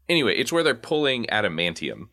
anyway, 0.09 0.35
it's 0.35 0.51
where 0.51 0.63
they're 0.63 0.75
pulling 0.75 1.25
adamantium. 1.25 2.09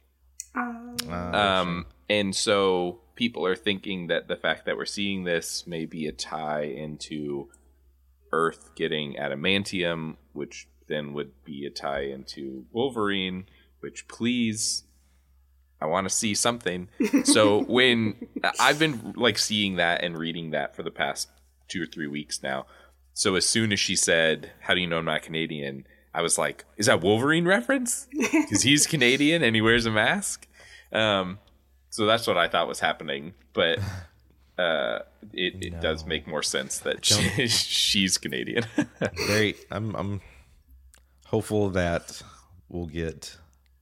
Um, 0.55 0.97
Uh, 1.09 1.13
Um, 1.15 1.87
and 2.09 2.35
so 2.35 3.01
people 3.15 3.47
are 3.47 3.57
thinking 3.57 4.09
that 4.09 4.29
the 4.29 4.37
fact 4.37 4.67
that 4.67 4.77
we're 4.77 4.85
seeing 4.85 5.25
this 5.25 5.67
may 5.67 5.85
be 5.87 6.07
a 6.07 6.13
tie 6.13 6.65
into 6.65 7.49
Earth 8.33 8.75
getting 8.75 9.15
adamantium, 9.15 10.17
which 10.33 10.69
then 10.89 11.13
would 11.15 11.45
be 11.45 11.65
a 11.67 11.71
tie 11.71 12.03
into 12.03 12.65
Wolverine, 12.73 13.47
which 13.81 14.09
please 14.09 14.85
I 15.81 15.87
want 15.87 16.09
to 16.09 16.15
see 16.15 16.35
something. 16.35 16.89
So 17.25 17.63
when 17.65 18.29
I've 18.61 18.79
been 18.79 19.15
like 19.17 19.37
seeing 19.39 19.77
that 19.77 20.05
and 20.05 20.17
reading 20.17 20.51
that 20.51 20.77
for 20.77 20.83
the 20.83 20.91
past 20.91 21.29
two 21.69 21.83
or 21.83 21.87
three 21.87 22.07
weeks 22.07 22.43
now. 22.43 22.67
So 23.15 23.35
as 23.35 23.45
soon 23.47 23.73
as 23.73 23.81
she 23.81 23.97
said, 23.97 24.53
"How 24.61 24.75
do 24.75 24.81
you 24.81 24.87
know 24.87 24.99
I'm 24.99 25.05
not 25.05 25.23
Canadian?" 25.23 25.87
I 26.15 26.23
was 26.23 26.39
like, 26.39 26.65
"Is 26.77 26.87
that 26.87 27.01
Wolverine 27.01 27.45
reference?" 27.47 28.09
Because 28.33 28.63
he's 28.63 28.87
Canadian 28.87 29.43
and 29.43 29.55
he 29.55 29.63
wears 29.63 29.87
a 29.87 29.91
mask. 29.91 30.47
Um, 30.93 31.39
so 31.91 32.07
that's 32.07 32.27
what 32.27 32.37
I 32.37 32.49
thought 32.49 32.69
was 32.69 32.81
happening, 32.81 33.35
but 33.53 33.79
uh, 34.59 35.01
it, 35.33 35.63
it 35.63 35.81
does 35.81 36.05
make 36.05 36.27
more 36.27 36.43
sense 36.43 36.79
that 36.81 37.05
she, 37.05 37.47
she's 37.49 38.19
Canadian. 38.19 38.65
very. 39.27 39.57
I'm. 39.71 39.95
I'm 39.97 40.21
hopeful 41.27 41.71
that 41.71 42.23
we'll 42.69 42.87
get 42.87 43.37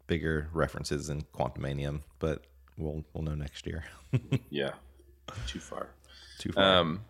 bigger 0.07 0.49
references 0.53 1.09
in 1.09 1.23
Quantumanium, 1.35 2.03
but 2.19 2.45
we'll 2.77 3.05
we'll 3.13 3.25
know 3.25 3.35
next 3.35 3.67
year. 3.67 3.85
yeah, 4.51 4.73
too 5.47 5.61
far. 5.61 5.91
Too 6.39 6.53
far. 6.53 6.79
Um, 6.79 7.01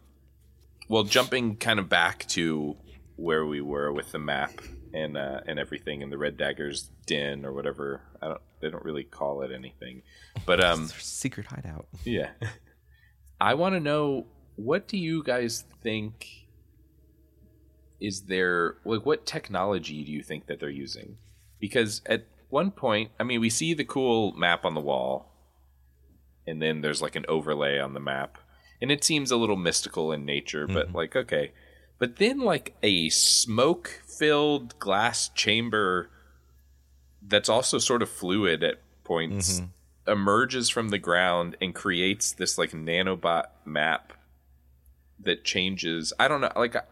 well, 0.88 1.04
jumping 1.04 1.56
kind 1.56 1.78
of 1.78 1.88
back 1.88 2.26
to 2.28 2.76
where 3.16 3.46
we 3.46 3.60
were 3.60 3.92
with 3.92 4.12
the 4.12 4.18
map 4.18 4.50
and 4.92 5.16
uh, 5.16 5.40
and 5.46 5.58
everything 5.58 6.02
in 6.02 6.10
the 6.10 6.18
Red 6.18 6.36
Dagger's 6.36 6.90
den 7.06 7.44
or 7.44 7.52
whatever. 7.52 8.02
I 8.20 8.28
don't. 8.28 8.40
They 8.60 8.70
don't 8.70 8.84
really 8.84 9.04
call 9.04 9.42
it 9.42 9.50
anything, 9.52 10.02
but 10.44 10.62
um, 10.62 10.86
Their 10.86 10.98
secret 10.98 11.46
hideout. 11.46 11.86
yeah. 12.04 12.30
I 13.40 13.54
want 13.54 13.74
to 13.74 13.80
know 13.80 14.26
what 14.56 14.86
do 14.86 14.98
you 14.98 15.22
guys 15.22 15.64
think 15.82 16.26
is 18.00 18.22
there 18.22 18.76
like 18.84 19.04
what 19.04 19.26
technology 19.26 20.04
do 20.04 20.12
you 20.12 20.22
think 20.22 20.46
that 20.46 20.60
they're 20.60 20.70
using? 20.70 21.16
Because 21.58 22.02
at 22.06 22.26
one 22.48 22.70
point, 22.70 23.10
I 23.20 23.22
mean, 23.22 23.40
we 23.40 23.50
see 23.50 23.74
the 23.74 23.84
cool 23.84 24.32
map 24.32 24.64
on 24.64 24.74
the 24.74 24.80
wall, 24.80 25.32
and 26.46 26.60
then 26.60 26.80
there's 26.80 27.02
like 27.02 27.16
an 27.16 27.26
overlay 27.28 27.78
on 27.78 27.94
the 27.94 28.00
map, 28.00 28.38
and 28.80 28.90
it 28.90 29.04
seems 29.04 29.30
a 29.30 29.36
little 29.36 29.56
mystical 29.56 30.12
in 30.12 30.24
nature, 30.24 30.66
but 30.66 30.92
like 30.92 31.14
okay. 31.16 31.52
But 32.00 32.16
then 32.16 32.40
like 32.40 32.74
a 32.82 33.10
smoke 33.10 34.00
filled 34.06 34.76
glass 34.80 35.28
chamber 35.28 36.10
that's 37.22 37.48
also 37.48 37.78
sort 37.78 38.02
of 38.02 38.08
fluid 38.08 38.64
at 38.64 38.80
points 39.04 39.60
mm-hmm. 39.60 40.10
emerges 40.10 40.70
from 40.70 40.88
the 40.88 40.98
ground 40.98 41.56
and 41.60 41.74
creates 41.74 42.32
this 42.32 42.56
like 42.56 42.72
nanobot 42.72 43.44
map 43.66 44.14
that 45.20 45.44
changes. 45.44 46.14
I 46.18 46.26
don't 46.26 46.40
know, 46.40 46.50
like 46.56 46.74
I, 46.74 46.82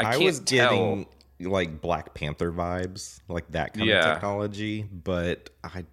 I 0.00 0.08
I, 0.08 0.10
can't 0.12 0.24
was 0.24 0.40
tell. 0.40 0.70
getting 0.70 1.06
like 1.40 1.80
Black 1.80 2.12
Panther 2.12 2.50
vibes, 2.50 3.20
like 3.28 3.48
that 3.52 3.74
kind 3.74 3.86
Yeah. 3.86 4.08
of 4.08 4.14
technology, 4.14 4.82
but 4.82 5.50
I 5.62 5.84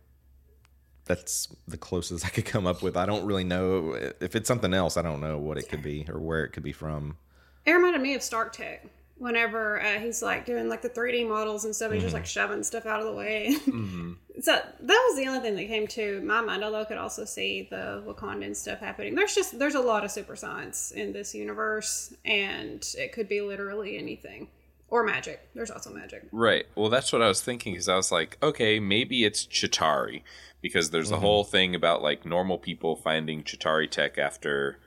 that's 1.06 1.50
the 1.68 1.78
closest 1.78 2.26
I 2.26 2.30
could 2.30 2.46
come 2.46 2.66
up 2.66 2.82
with. 2.82 2.98
I 2.98 3.06
don't 3.06 3.26
really 3.26 3.44
know 3.44 3.94
if 4.20 4.36
it's 4.36 4.48
something 4.48 4.74
else. 4.74 4.98
I 4.98 5.04
don't 5.04 5.22
know 5.22 5.38
what 5.38 5.60
it 5.60 5.70
could 5.70 5.84
be 5.84 6.06
or 6.10 6.20
where 6.20 6.44
it 6.46 6.50
could 6.50 6.64
be 6.64 6.72
from. 6.72 7.18
It 7.66 7.72
reminded 7.72 8.02
me 8.02 8.16
of 8.16 8.24
Stark 8.24 8.54
Tech. 8.54 8.86
Whenever 9.18 9.82
uh, 9.82 10.00
he's 10.00 10.22
like 10.22 10.46
doing 10.46 10.68
like 10.68 10.82
the 10.82 10.90
3D 10.90 11.28
models 11.28 11.66
and 11.66 11.74
stuff, 11.74 11.92
he's 11.92 12.02
just 12.02 12.14
mm-hmm. 12.14 12.22
like 12.22 12.26
shoving 12.26 12.64
stuff 12.64 12.86
out 12.86 13.00
of 13.00 13.06
the 13.06 13.14
way. 13.14 13.56
Mm-hmm. 13.66 14.14
so 14.42 14.52
that 14.54 15.06
was 15.08 15.18
the 15.18 15.28
only 15.28 15.40
thing 15.40 15.56
that 15.56 15.68
came 15.68 15.88
to 15.88 16.22
my 16.22 16.42
mind. 16.42 16.64
Although 16.64 16.82
I 16.82 16.86
could 16.86 16.98
also 16.98 17.24
see 17.24 17.68
the 17.70 18.04
Wakandan 18.06 18.56
stuff 18.56 18.80
happening. 18.80 19.16
There's 19.16 19.36
just 19.36 19.58
there's 19.58 19.76
a 19.76 19.82
lot 19.82 20.04
of 20.04 20.12
super 20.12 20.36
science 20.36 20.92
in 20.92 21.14
this 21.14 21.34
universe, 21.34 22.14
and 22.26 22.86
it 22.98 23.14
could 23.14 23.30
be 23.30 23.42
literally 23.42 23.98
anything 23.98 24.50
or 24.94 25.04
magic. 25.04 25.42
There's 25.56 25.72
also 25.72 25.92
magic. 25.92 26.28
Right. 26.32 26.66
Well, 26.76 26.90
that's 26.90 27.12
what 27.12 27.24
I 27.24 27.28
was 27.28 27.42
thinking 27.42 27.74
because 27.74 27.90
I 27.90 27.96
was 27.96 28.12
like, 28.12 28.38
okay, 28.44 28.80
maybe 28.80 29.26
it's 29.26 29.48
Chitauri 29.48 30.22
because 30.62 30.92
there's 30.92 31.10
a 31.10 31.16
mm-hmm. 31.16 31.24
whole 31.24 31.44
thing 31.44 31.74
about 31.74 32.04
like 32.04 32.28
normal 32.28 32.60
people 32.60 32.96
finding 32.96 33.44
Chitauri 33.44 33.90
tech 33.90 34.20
after 34.20 34.78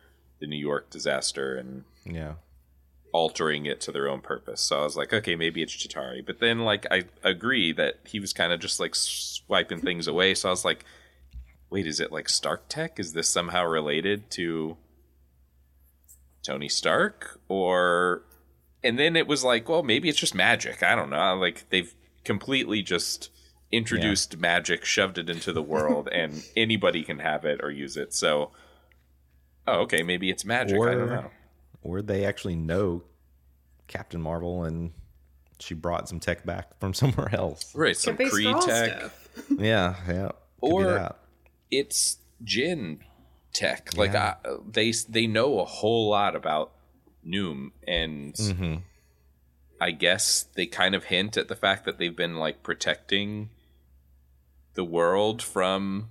the 0.41 0.47
New 0.47 0.57
York 0.57 0.91
disaster 0.91 1.57
and 1.57 1.85
Yeah. 2.05 2.35
Altering 3.17 3.65
it 3.65 3.81
to 3.81 3.93
their 3.93 4.11
own 4.11 4.21
purpose. 4.21 4.61
So 4.61 4.81
I 4.81 4.83
was 4.85 4.95
like, 4.95 5.11
okay, 5.11 5.37
maybe 5.37 5.63
it's 5.63 5.75
Chitauri. 5.75 6.25
But 6.25 6.39
then, 6.39 6.59
like, 6.59 6.87
I 6.91 7.05
agree 7.23 7.73
that 7.73 8.01
he 8.05 8.21
was 8.21 8.35
kind 8.35 8.53
of 8.53 8.61
just 8.61 8.79
like 8.79 8.95
swiping 8.95 9.81
things 9.81 10.07
away. 10.07 10.35
So 10.35 10.51
I 10.51 10.53
was 10.53 10.67
like, 10.67 10.85
wait, 11.71 11.87
is 11.87 11.99
it 11.99 12.13
like 12.13 12.29
Stark 12.29 12.69
Tech? 12.69 13.01
Is 13.01 13.15
this 13.15 13.27
somehow 13.27 13.65
related 13.65 14.31
to 14.33 14.77
Tony 16.43 16.69
Stark? 16.69 17.41
Or. 17.49 18.25
And 18.85 18.99
then 18.99 19.17
it 19.17 19.27
was 19.27 19.43
like, 19.43 19.67
well, 19.67 19.83
maybe 19.83 20.11
it's 20.11 20.21
just 20.21 20.35
magic. 20.35 20.83
I 20.83 20.95
don't 20.95 21.09
know. 21.09 21.37
Like, 21.37 21.71
they've 21.71 21.95
completely 22.23 22.83
just 22.83 23.31
introduced 23.73 24.37
magic, 24.37 24.85
shoved 24.85 25.17
it 25.17 25.31
into 25.31 25.55
the 25.55 25.63
world, 25.63 26.11
and 26.13 26.45
anybody 26.55 27.03
can 27.03 27.21
have 27.21 27.47
it 27.47 27.61
or 27.63 27.71
use 27.71 27.97
it. 27.97 28.13
So. 28.13 28.51
Oh, 29.67 29.81
okay. 29.81 30.03
Maybe 30.03 30.29
it's 30.29 30.45
magic. 30.45 30.79
I 30.83 30.95
don't 30.95 31.09
know. 31.09 31.31
Or 31.87 32.03
they 32.03 32.25
actually 32.25 32.57
know 32.57 33.05
Captain 33.87 34.21
Marvel 34.21 34.65
and 34.65 34.93
she 35.61 35.73
brought 35.75 36.09
some 36.09 36.19
tech 36.21 36.45
back 36.45 36.79
from 36.81 36.93
somewhere 37.03 37.33
else. 37.35 37.73
Right. 37.75 37.97
Some 37.97 38.17
Could 38.17 38.31
be 38.31 38.31
Kree 38.31 38.49
straw 38.61 38.61
tech. 38.67 38.99
stuff. 39.01 39.23
Yeah, 39.59 39.95
yeah. 40.09 40.29
Could 40.61 40.73
Or- 40.73 41.15
it's 41.71 42.19
Jinn 42.43 43.01
tech. 43.53 43.97
Like 43.97 44.15
I, 44.15 44.35
they 44.71 44.93
they 45.09 45.27
know 45.27 45.61
a 45.61 45.65
whole 45.65 46.09
lot 46.11 46.35
about 46.37 46.73
Noom, 47.27 47.71
and 47.87 48.35
Mm-hmm. 48.35 48.75
I 49.81 49.91
guess 49.91 50.45
they 50.55 50.65
kind 50.67 50.95
of 50.95 51.05
hint 51.05 51.37
at 51.37 51.49
the 51.49 51.55
fact 51.57 51.85
that 51.85 51.99
they've 51.99 52.17
been 52.17 52.37
like 52.37 52.63
protecting 52.63 53.51
the 54.75 54.85
world 54.85 55.43
from 55.43 56.09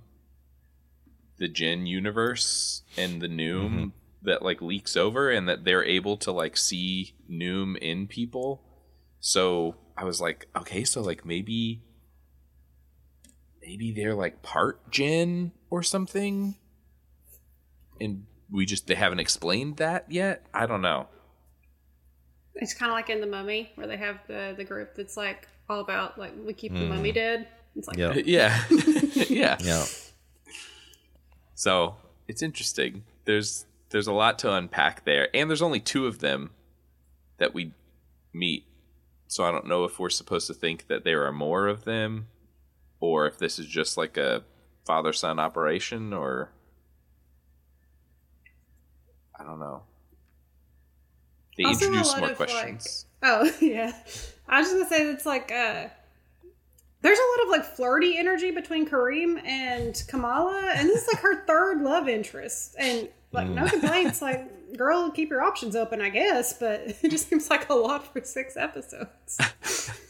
the 1.38 1.48
Jinn 1.48 1.86
universe 1.86 2.82
and 2.96 3.20
the 3.20 3.28
Noom 3.28 3.64
Mm-hmm. 3.70 3.86
That 4.26 4.42
like 4.42 4.60
leaks 4.60 4.96
over, 4.96 5.30
and 5.30 5.48
that 5.48 5.64
they're 5.64 5.84
able 5.84 6.16
to 6.18 6.32
like 6.32 6.56
see 6.58 7.14
Noom 7.30 7.76
in 7.78 8.06
people. 8.06 8.62
So 9.20 9.76
I 9.96 10.04
was 10.04 10.20
like, 10.20 10.48
okay, 10.54 10.84
so 10.84 11.00
like 11.00 11.24
maybe 11.24 11.82
maybe 13.62 13.92
they're 13.92 14.14
like 14.14 14.42
part 14.42 14.90
Jinn 14.90 15.52
or 15.70 15.82
something, 15.82 16.56
and 18.00 18.26
we 18.50 18.66
just 18.66 18.86
they 18.86 18.94
haven't 18.94 19.20
explained 19.20 19.78
that 19.78 20.10
yet. 20.10 20.44
I 20.52 20.66
don't 20.66 20.82
know. 20.82 21.08
It's 22.54 22.74
kind 22.74 22.90
of 22.90 22.94
like 22.96 23.10
in 23.10 23.20
the 23.20 23.26
Mummy, 23.26 23.70
where 23.76 23.86
they 23.86 23.96
have 23.96 24.18
the 24.28 24.54
the 24.56 24.64
group 24.64 24.94
that's 24.96 25.16
like 25.16 25.46
all 25.68 25.80
about 25.80 26.18
like 26.18 26.32
we 26.44 26.52
keep 26.52 26.72
the 26.72 26.78
Mm. 26.80 26.88
mummy 26.88 27.12
dead. 27.12 27.48
It's 27.76 27.86
like 27.88 27.96
Yeah. 27.96 28.14
Yeah, 28.14 28.64
yeah. 29.28 29.56
Yeah. 29.60 29.84
So 31.54 31.96
it's 32.28 32.42
interesting. 32.42 33.04
There's 33.24 33.66
there's 33.96 34.06
a 34.06 34.12
lot 34.12 34.38
to 34.40 34.52
unpack 34.52 35.06
there, 35.06 35.30
and 35.32 35.48
there's 35.48 35.62
only 35.62 35.80
two 35.80 36.06
of 36.06 36.18
them 36.18 36.50
that 37.38 37.54
we 37.54 37.72
meet. 38.34 38.66
So 39.26 39.42
I 39.42 39.50
don't 39.50 39.66
know 39.66 39.84
if 39.84 39.98
we're 39.98 40.10
supposed 40.10 40.48
to 40.48 40.52
think 40.52 40.88
that 40.88 41.02
there 41.02 41.24
are 41.24 41.32
more 41.32 41.66
of 41.66 41.84
them, 41.84 42.26
or 43.00 43.26
if 43.26 43.38
this 43.38 43.58
is 43.58 43.64
just 43.64 43.96
like 43.96 44.18
a 44.18 44.44
father 44.84 45.14
son 45.14 45.38
operation, 45.38 46.12
or 46.12 46.50
I 49.34 49.44
don't 49.44 49.58
know. 49.58 49.84
They 51.56 51.64
Also 51.64 51.86
introduce 51.86 52.18
more 52.18 52.34
questions. 52.34 53.06
Oh 53.22 53.50
yeah, 53.62 53.92
I 54.46 54.60
was 54.60 54.68
just 54.68 54.76
gonna 54.76 54.88
say 54.90 55.10
it's 55.10 55.24
like 55.24 55.50
uh, 55.50 55.88
there's 57.00 57.18
a 57.18 57.38
lot 57.38 57.44
of 57.44 57.48
like 57.48 57.64
flirty 57.64 58.18
energy 58.18 58.50
between 58.50 58.86
Kareem 58.86 59.42
and 59.42 60.04
Kamala, 60.06 60.72
and 60.74 60.86
this 60.86 61.00
is 61.00 61.14
like 61.14 61.22
her 61.22 61.44
third 61.46 61.80
love 61.80 62.10
interest, 62.10 62.76
and 62.78 63.08
like 63.36 63.48
no 63.48 63.68
complaints. 63.68 64.20
Like, 64.22 64.76
girl, 64.76 65.10
keep 65.10 65.30
your 65.30 65.42
options 65.42 65.76
open, 65.76 66.00
I 66.00 66.08
guess, 66.08 66.52
but 66.54 66.80
it 67.02 67.10
just 67.10 67.28
seems 67.28 67.48
like 67.50 67.68
a 67.68 67.74
lot 67.74 68.12
for 68.12 68.22
six 68.24 68.56
episodes. 68.56 69.38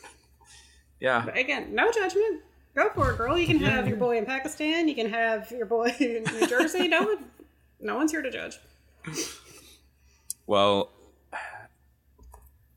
yeah, 1.01 1.23
But 1.25 1.37
again, 1.37 1.75
no 1.75 1.91
judgment. 1.93 2.43
Go 2.75 2.91
for 2.95 3.11
it, 3.13 3.17
girl. 3.17 3.39
You 3.39 3.47
can 3.47 3.59
have 3.59 3.89
your 3.89 3.97
boy 3.97 4.19
in 4.19 4.27
Pakistan. 4.27 4.87
You 4.87 4.95
can 4.95 5.09
have 5.09 5.51
your 5.51 5.67
boy 5.67 5.95
in 6.01 6.25
New 6.25 6.47
Jersey. 6.47 6.89
No 6.89 7.03
one, 7.03 7.25
no 7.81 7.97
one's 7.97 8.11
here 8.11 8.23
to 8.23 8.31
judge. 8.31 8.59
Well, 10.47 10.91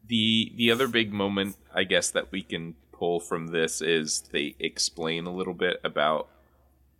the 0.07 0.53
the 0.55 0.71
other 0.71 0.87
big 0.87 1.11
moment, 1.11 1.57
I 1.73 1.83
guess, 1.83 2.11
that 2.11 2.31
we 2.31 2.43
can 2.43 2.75
pull 2.93 3.19
from 3.19 3.47
this 3.47 3.81
is 3.81 4.23
they 4.31 4.55
explain 4.59 5.25
a 5.25 5.33
little 5.33 5.53
bit 5.53 5.79
about 5.83 6.29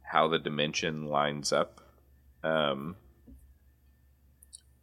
how 0.04 0.28
the 0.28 0.40
dimension 0.40 1.06
lines 1.06 1.52
up, 1.54 1.82
um, 2.44 2.96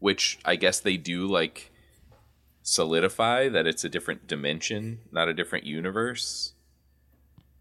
which 0.06 0.38
I 0.44 0.54
guess 0.54 0.78
they 0.78 0.96
do 0.96 1.26
like 1.26 1.72
solidify 2.62 3.48
that 3.48 3.66
it's 3.66 3.82
a 3.82 3.88
different 3.88 4.28
dimension, 4.28 5.00
not 5.10 5.26
a 5.26 5.34
different 5.34 5.66
universe. 5.66 6.52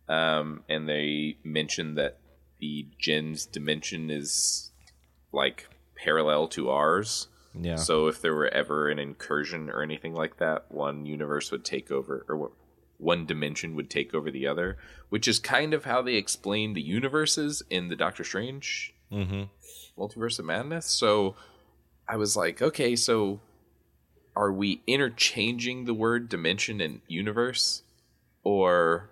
Um, 0.07 0.61
and 0.69 0.87
they 0.87 1.37
mention 1.43 1.95
that 1.95 2.19
the 2.59 2.85
Jinn's 2.99 3.47
dimension 3.47 4.11
is 4.11 4.69
like 5.31 5.69
parallel 5.95 6.47
to 6.49 6.69
ours. 6.69 7.29
Yeah. 7.59 7.77
So 7.77 8.05
if 8.05 8.21
there 8.21 8.35
were 8.35 8.49
ever 8.49 8.89
an 8.89 8.99
incursion 8.99 9.71
or 9.71 9.81
anything 9.81 10.13
like 10.13 10.37
that, 10.37 10.65
one 10.69 11.07
universe 11.07 11.49
would 11.49 11.65
take 11.65 11.89
over, 11.89 12.27
or 12.29 12.51
one 12.99 13.25
dimension 13.25 13.73
would 13.73 13.89
take 13.89 14.13
over 14.13 14.29
the 14.29 14.45
other, 14.45 14.77
which 15.09 15.27
is 15.27 15.39
kind 15.39 15.73
of 15.73 15.85
how 15.85 16.03
they 16.03 16.13
explain 16.13 16.73
the 16.73 16.81
universes 16.83 17.63
in 17.71 17.87
the 17.87 17.95
Doctor 17.95 18.23
Strange 18.23 18.93
mm-hmm. 19.11 19.45
Multiverse 19.99 20.37
of 20.37 20.45
Madness. 20.45 20.85
So 20.85 21.35
I 22.07 22.17
was 22.17 22.35
like, 22.35 22.61
okay, 22.61 22.95
so 22.95 23.39
are 24.35 24.51
we 24.51 24.81
interchanging 24.85 25.85
the 25.85 25.93
word 25.93 26.29
dimension 26.29 26.81
and 26.81 27.01
universe, 27.07 27.83
or 28.43 29.09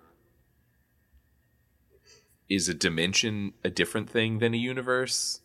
is 2.48 2.68
a 2.68 2.74
dimension 2.74 3.54
a 3.64 3.70
different 3.70 4.08
thing 4.08 4.38
than 4.38 4.54
a 4.54 4.58
universe? 4.58 5.40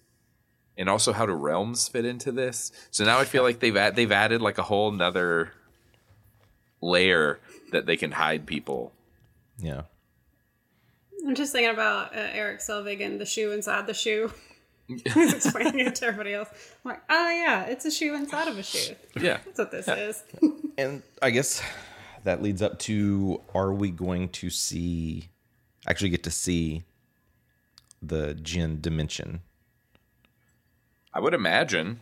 and 0.79 0.89
also 0.89 1.11
how 1.11 1.25
do 1.25 1.33
realms 1.33 1.89
fit 1.89 2.05
into 2.05 2.31
this. 2.31 2.71
So 2.89 3.03
now 3.03 3.19
I 3.19 3.25
feel 3.25 3.43
like 3.43 3.59
they've 3.59 3.75
add, 3.75 3.97
they've 3.97 4.11
added 4.11 4.41
like 4.41 4.57
a 4.57 4.63
whole 4.63 4.91
nother 4.91 5.51
layer 6.81 7.41
that 7.73 7.85
they 7.85 7.97
can 7.97 8.13
hide 8.13 8.47
people. 8.47 8.93
Yeah. 9.57 9.81
I'm 11.27 11.35
just 11.35 11.51
thinking 11.51 11.73
about 11.73 12.15
uh, 12.15 12.27
Erik 12.31 12.59
Selvig 12.59 13.05
and 13.05 13.19
the 13.19 13.25
shoe 13.25 13.51
inside 13.51 13.87
the 13.87 13.93
shoe. 13.93 14.31
He's 15.13 15.33
explaining 15.33 15.79
it 15.85 15.95
to 15.95 16.05
everybody 16.07 16.33
else. 16.33 16.49
I'm 16.83 16.91
like, 16.91 17.01
oh 17.09 17.29
yeah, 17.29 17.65
it's 17.65 17.85
a 17.85 17.91
shoe 17.91 18.15
inside 18.15 18.47
of 18.47 18.57
a 18.57 18.63
shoe. 18.63 18.95
Yeah, 19.15 19.37
That's 19.45 19.59
what 19.59 19.71
this 19.71 19.87
is. 19.87 20.23
And 20.77 21.03
I 21.21 21.29
guess 21.29 21.61
that 22.23 22.41
leads 22.41 22.61
up 22.61 22.79
to 22.79 23.41
are 23.53 23.71
we 23.73 23.91
going 23.91 24.29
to 24.29 24.49
see 24.49 25.29
actually 25.87 26.09
get 26.09 26.23
to 26.23 26.31
see 26.31 26.83
the 28.01 28.33
Jinn 28.33 28.81
dimension? 28.81 29.41
I 31.13 31.19
would 31.19 31.33
imagine 31.33 31.99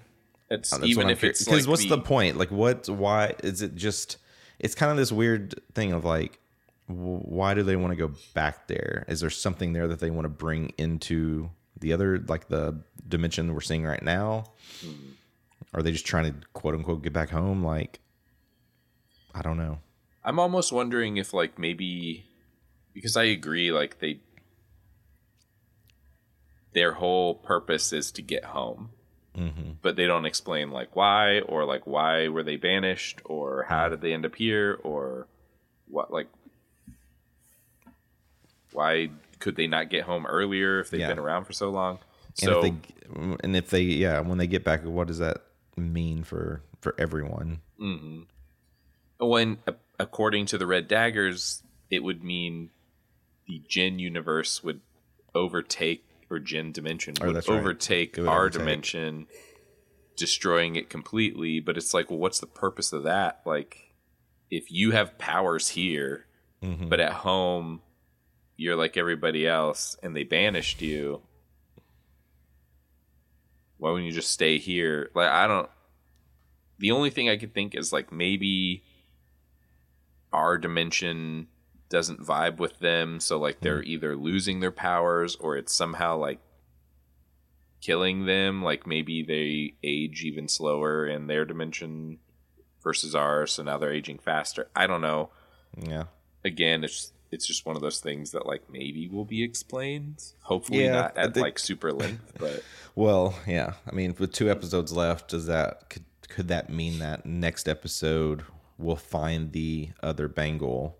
it's 0.49 0.73
Oh, 0.73 0.83
even 0.83 1.09
if 1.09 1.19
curious- 1.19 1.41
it's 1.41 1.45
because 1.49 1.65
like 1.67 1.69
what's 1.71 1.83
the, 1.83 1.89
the 1.89 2.01
point? 2.01 2.37
Like, 2.37 2.51
what? 2.51 2.87
Why 2.89 3.35
is 3.43 3.61
it 3.61 3.75
just? 3.75 4.17
It's 4.59 4.75
kind 4.75 4.91
of 4.91 4.97
this 4.97 5.11
weird 5.11 5.53
thing 5.75 5.91
of 5.93 6.03
like, 6.05 6.39
why 6.87 7.53
do 7.53 7.63
they 7.63 7.75
want 7.75 7.91
to 7.91 7.95
go 7.95 8.13
back 8.33 8.67
there? 8.67 9.05
Is 9.07 9.19
there 9.19 9.29
something 9.29 9.73
there 9.73 9.87
that 9.87 9.99
they 9.99 10.09
want 10.09 10.25
to 10.25 10.29
bring 10.29 10.71
into 10.77 11.49
the 11.79 11.93
other, 11.93 12.19
like 12.19 12.47
the 12.47 12.79
dimension 13.07 13.53
we're 13.53 13.61
seeing 13.61 13.85
right 13.85 14.03
now? 14.03 14.45
Are 15.73 15.81
they 15.81 15.91
just 15.91 16.05
trying 16.05 16.25
to 16.25 16.47
quote 16.53 16.73
unquote 16.73 17.03
get 17.03 17.13
back 17.13 17.29
home? 17.29 17.63
Like, 17.63 17.99
I 19.33 19.41
don't 19.41 19.57
know. 19.57 19.79
I'm 20.23 20.39
almost 20.39 20.71
wondering 20.71 21.17
if 21.17 21.33
like 21.33 21.57
maybe 21.57 22.25
because 22.93 23.15
I 23.15 23.23
agree 23.25 23.71
like 23.71 23.99
they 23.99 24.19
their 26.73 26.93
whole 26.93 27.35
purpose 27.35 27.93
is 27.93 28.11
to 28.11 28.21
get 28.21 28.45
home. 28.45 28.89
Mm-hmm. 29.37 29.71
But 29.81 29.95
they 29.95 30.05
don't 30.05 30.25
explain 30.25 30.71
like 30.71 30.95
why 30.95 31.39
or 31.41 31.63
like 31.63 31.85
why 31.85 32.27
were 32.27 32.43
they 32.43 32.55
banished 32.55 33.21
or 33.23 33.65
how 33.69 33.87
did 33.87 34.01
they 34.01 34.13
end 34.13 34.25
up 34.25 34.35
here 34.35 34.79
or 34.83 35.27
what 35.87 36.11
like 36.11 36.27
why 38.73 39.09
could 39.39 39.55
they 39.55 39.67
not 39.67 39.89
get 39.89 40.03
home 40.03 40.25
earlier 40.25 40.79
if 40.79 40.89
they've 40.89 40.99
Yeah. 41.01 41.07
been 41.09 41.19
around 41.19 41.45
for 41.45 41.53
so 41.53 41.69
long? 41.69 41.99
And 42.29 42.35
So 42.51 42.59
if 42.59 42.61
they, 42.63 43.37
and 43.43 43.55
if 43.55 43.69
they, 43.69 43.81
yeah, 43.81 44.19
when 44.19 44.37
they 44.37 44.47
get 44.47 44.63
back, 44.63 44.83
what 44.83 45.07
does 45.07 45.17
that 45.19 45.41
mean 45.75 46.23
for 46.23 46.61
for 46.81 46.93
everyone? 46.99 47.61
when 49.19 49.57
according 49.99 50.45
to 50.47 50.57
the 50.57 50.65
red 50.67 50.87
daggers 50.87 51.63
it 51.89 52.03
would 52.03 52.23
mean 52.23 52.69
the 53.47 53.61
Jinn 53.67 53.97
universe 53.99 54.63
would 54.63 54.81
overtake 55.33 56.03
or 56.29 56.39
Jinn 56.39 56.71
dimension 56.71 57.15
Oh, 57.21 57.27
would 57.27 57.35
right. 57.35 57.49
overtake 57.49 58.17
It 58.17 58.21
would 58.21 58.29
our 58.29 58.41
overtake. 58.41 58.59
dimension 58.59 59.27
destroying 60.15 60.75
it 60.75 60.89
completely 60.89 61.59
but 61.59 61.77
it's 61.77 61.93
like 61.93 62.09
well 62.09 62.19
what's 62.19 62.39
the 62.39 62.47
purpose 62.47 62.91
of 62.93 63.03
that 63.03 63.41
like 63.45 63.93
if 64.49 64.71
you 64.71 64.91
have 64.91 65.17
powers 65.17 65.69
here 65.69 66.25
Mm-hmm. 66.63 66.89
but 66.89 66.99
at 66.99 67.11
home 67.13 67.81
you're 68.57 68.75
like 68.75 68.97
everybody 68.97 69.47
else 69.47 69.95
and 70.03 70.15
they 70.15 70.23
banished 70.23 70.81
you 70.81 71.21
why 73.77 73.91
wouldn't 73.91 74.07
you 74.07 74.11
just 74.11 74.31
stay 74.31 74.57
here? 74.57 75.11
Like 75.13 75.29
i 75.29 75.47
don't 75.47 75.69
the 76.79 76.91
only 76.91 77.09
thing 77.09 77.29
i 77.29 77.37
could 77.37 77.53
think 77.53 77.75
is 77.75 77.93
like 77.93 78.11
maybe 78.11 78.83
our 80.33 80.57
dimension 80.57 81.47
doesn't 81.89 82.19
vibe 82.19 82.57
with 82.57 82.79
them 82.79 83.19
so 83.19 83.39
like 83.39 83.61
they're 83.61 83.81
hmm. 83.81 83.87
either 83.87 84.15
losing 84.15 84.59
their 84.59 84.71
powers 84.71 85.35
or 85.35 85.55
it's 85.55 85.73
somehow 85.73 86.17
like 86.17 86.39
killing 87.81 88.25
them. 88.25 88.63
Like 88.63 88.87
maybe 88.87 89.23
they 89.23 89.75
age 89.87 90.23
even 90.23 90.47
slower 90.47 91.05
in 91.05 91.27
their 91.27 91.45
dimension 91.45 92.19
versus 92.83 93.15
ours 93.15 93.53
so 93.53 93.63
now 93.63 93.77
they're 93.77 93.93
aging 93.93 94.19
faster. 94.19 94.69
I 94.75 94.87
don't 94.87 95.01
know. 95.01 95.29
Yeah, 95.77 96.05
again 96.43 96.83
it's 96.83 97.11
it's 97.31 97.45
just 97.45 97.65
one 97.65 97.75
of 97.75 97.81
those 97.81 97.99
things 97.99 98.31
that 98.31 98.45
like 98.45 98.69
maybe 98.71 99.07
will 99.07 99.25
be 99.25 99.43
explained 99.43 100.23
hopefully 100.41 100.85
Yeah, 100.85 100.91
not 100.93 101.17
at 101.17 101.33
think- 101.33 101.43
like 101.43 101.59
super 101.59 101.91
length 101.91 102.33
but 102.39 102.63
Well, 102.95 103.35
yeah. 103.45 103.73
I 103.85 103.93
mean, 103.93 104.15
with 104.17 104.33
two 104.33 104.49
episodes 104.49 104.91
left, 104.91 105.29
does 105.29 105.45
that 105.45 105.87
could 105.91 106.03
could 106.29 106.47
that 106.47 106.71
mean 106.71 106.97
that 106.97 107.27
next 107.27 107.69
episode 107.69 108.43
we'll 108.79 108.95
find 108.95 109.51
the 109.51 109.89
other 110.01 110.27
bangle? 110.27 110.97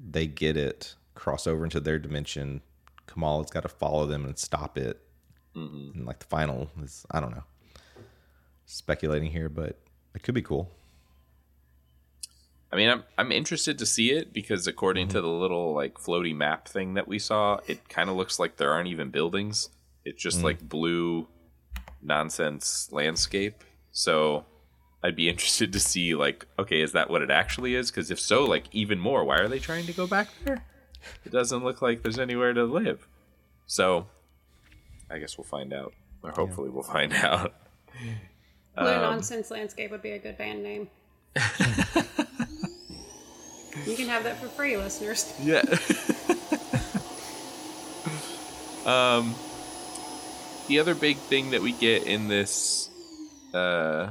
They 0.00 0.26
get 0.26 0.56
it, 0.56 0.96
cross 1.14 1.46
over 1.46 1.62
into 1.62 1.78
their 1.78 2.00
dimension. 2.00 2.62
Kamala's 3.06 3.48
got 3.50 3.62
to 3.62 3.68
follow 3.68 4.06
them 4.06 4.24
and 4.24 4.36
stop 4.36 4.76
it. 4.76 5.00
Mm-hmm. 5.54 5.98
And 5.98 6.04
like 6.06 6.18
the 6.18 6.26
final 6.26 6.68
is, 6.82 7.06
I 7.12 7.20
don't 7.20 7.30
know. 7.30 7.44
Speculating 8.66 9.30
here, 9.30 9.48
but 9.48 9.78
it 10.16 10.24
could 10.24 10.34
be 10.34 10.42
cool. 10.42 10.68
I 12.70 12.76
mean, 12.76 12.88
I'm 12.90 13.04
I'm 13.16 13.32
interested 13.32 13.78
to 13.78 13.86
see 13.86 14.10
it 14.12 14.32
because 14.32 14.66
according 14.66 15.06
Mm-hmm. 15.08 15.16
to 15.16 15.20
the 15.22 15.28
little 15.28 15.72
like 15.74 15.94
floaty 15.94 16.34
map 16.36 16.68
thing 16.68 16.94
that 16.94 17.08
we 17.08 17.18
saw, 17.18 17.60
it 17.66 17.88
kind 17.88 18.10
of 18.10 18.16
looks 18.16 18.38
like 18.38 18.56
there 18.56 18.72
aren't 18.72 18.88
even 18.88 19.10
buildings. 19.10 19.70
It's 20.04 20.22
just 20.22 20.42
like 20.42 20.60
blue 20.68 21.28
nonsense 22.02 22.88
landscape. 22.92 23.64
So 23.92 24.44
I'd 25.02 25.16
be 25.16 25.28
interested 25.32 25.72
to 25.72 25.80
see 25.80 26.14
like, 26.14 26.46
okay, 26.58 26.80
is 26.80 26.92
that 26.92 27.08
what 27.10 27.22
it 27.22 27.30
actually 27.30 27.74
is? 27.74 27.90
Because 27.90 28.10
if 28.10 28.20
so, 28.20 28.44
like 28.44 28.64
even 28.72 28.98
more, 28.98 29.24
why 29.24 29.38
are 29.38 29.48
they 29.48 29.58
trying 29.58 29.86
to 29.86 29.92
go 29.92 30.06
back 30.06 30.28
there? 30.44 30.64
It 31.24 31.32
doesn't 31.32 31.64
look 31.64 31.80
like 31.80 32.02
there's 32.02 32.18
anywhere 32.18 32.52
to 32.52 32.64
live. 32.64 33.06
So 33.66 34.06
I 35.10 35.18
guess 35.18 35.38
we'll 35.38 35.44
find 35.44 35.72
out, 35.72 35.94
or 36.22 36.30
hopefully 36.32 36.68
we'll 36.70 36.82
find 36.82 37.12
out. 37.28 37.54
Blue 38.76 38.86
Um, 38.94 39.00
Nonsense 39.02 39.50
Landscape 39.50 39.90
would 39.90 40.02
be 40.02 40.10
a 40.12 40.18
good 40.18 40.36
band 40.36 40.62
name. 40.62 40.88
you 43.86 43.96
can 43.96 44.08
have 44.08 44.24
that 44.24 44.38
for 44.38 44.48
free, 44.48 44.76
listeners. 44.76 45.32
Yeah. 45.40 45.62
um, 48.86 49.34
the 50.68 50.78
other 50.78 50.94
big 50.94 51.16
thing 51.16 51.50
that 51.50 51.62
we 51.62 51.72
get 51.72 52.04
in 52.04 52.28
this, 52.28 52.90
uh, 53.54 54.10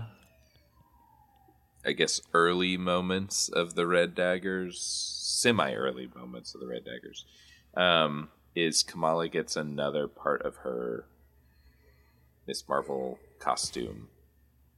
I 1.86 1.92
guess, 1.92 2.22
early 2.34 2.78
moments 2.78 3.50
of 3.50 3.76
the 3.76 3.88
Red 3.88 4.16
Daggers, 4.16 4.82
semi-early 4.82 6.10
moments 6.16 6.54
of 6.54 6.62
the 6.62 6.68
Red 6.68 6.86
Daggers, 6.86 7.26
um, 7.76 8.30
is 8.56 8.84
Kamala 8.84 9.28
gets 9.28 9.56
another 9.56 10.08
part 10.08 10.42
of 10.42 10.58
her 10.58 11.06
Miss 12.48 12.68
Marvel 12.68 13.20
costume. 13.40 14.08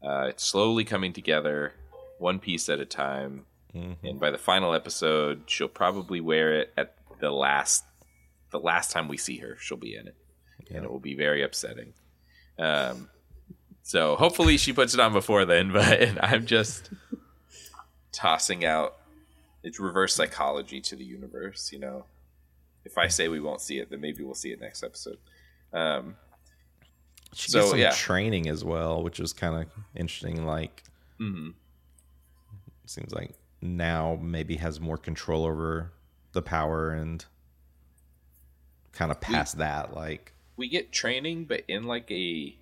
Uh, 0.04 0.28
it's 0.30 0.43
slowly 0.43 0.84
coming 0.84 1.13
together, 1.13 1.73
one 2.17 2.39
piece 2.39 2.67
at 2.67 2.80
a 2.80 2.86
time 2.86 3.45
and 3.73 4.19
by 4.19 4.32
the 4.32 4.38
final 4.38 4.73
episode 4.73 5.43
she'll 5.45 5.67
probably 5.67 6.19
wear 6.19 6.53
it 6.60 6.73
at 6.77 6.95
the 7.19 7.29
last 7.32 7.84
the 8.51 8.60
last 8.60 8.91
time 8.91 9.08
we 9.08 9.17
see 9.17 9.38
her 9.38 9.55
she'll 9.60 9.77
be 9.77 9.95
in 9.95 10.08
it 10.08 10.15
and 10.71 10.84
it 10.84 10.91
will 10.91 10.99
be 10.99 11.15
very 11.15 11.43
upsetting 11.43 11.93
um 12.58 13.10
so 13.84 14.15
hopefully 14.15 14.58
she 14.58 14.73
puts 14.73 14.93
it 14.93 14.99
on 14.99 15.13
before 15.13 15.45
then 15.45 15.71
but 15.73 16.17
i'm 16.23 16.45
just 16.45 16.89
tossing 18.12 18.65
out 18.65 18.95
it's 19.63 19.79
reverse 19.79 20.15
psychology 20.15 20.82
to 20.82 20.95
the 20.95 21.03
universe 21.05 21.71
you 21.71 21.79
know 21.79 22.05
if 22.86 22.97
i 22.97 23.08
say 23.08 23.27
we 23.27 23.39
won't 23.39 23.62
see 23.62 23.77
it 23.79 23.89
then 23.91 24.01
maybe 24.01 24.23
we'll 24.23 24.34
see 24.34 24.51
it 24.51 24.60
next 24.60 24.84
episode 24.84 25.17
um 25.73 26.15
She 27.34 27.51
So, 27.51 27.60
gets 27.60 27.69
some 27.69 27.79
yeah. 27.79 27.91
training 27.91 28.49
as 28.49 28.63
well, 28.63 29.03
which 29.03 29.19
is 29.19 29.34
kind 29.34 29.53
of 29.62 29.69
interesting. 29.95 30.47
Like, 30.47 30.84
mhm. 31.19 31.53
seems 32.88 33.13
like 33.13 33.36
now 33.62 34.17
maybe 34.22 34.58
has 34.58 34.80
more 34.80 34.98
control 34.98 35.45
over 35.45 35.91
the 36.34 36.41
power 36.41 36.91
and 36.91 37.26
kind 38.91 39.12
of 39.12 39.19
past 39.19 39.58
that. 39.58 39.93
Like, 39.93 40.34
we 40.58 40.69
get 40.69 40.91
training, 40.91 41.45
but 41.45 41.63
in 41.67 41.84
like 41.84 42.10
a 42.12 42.56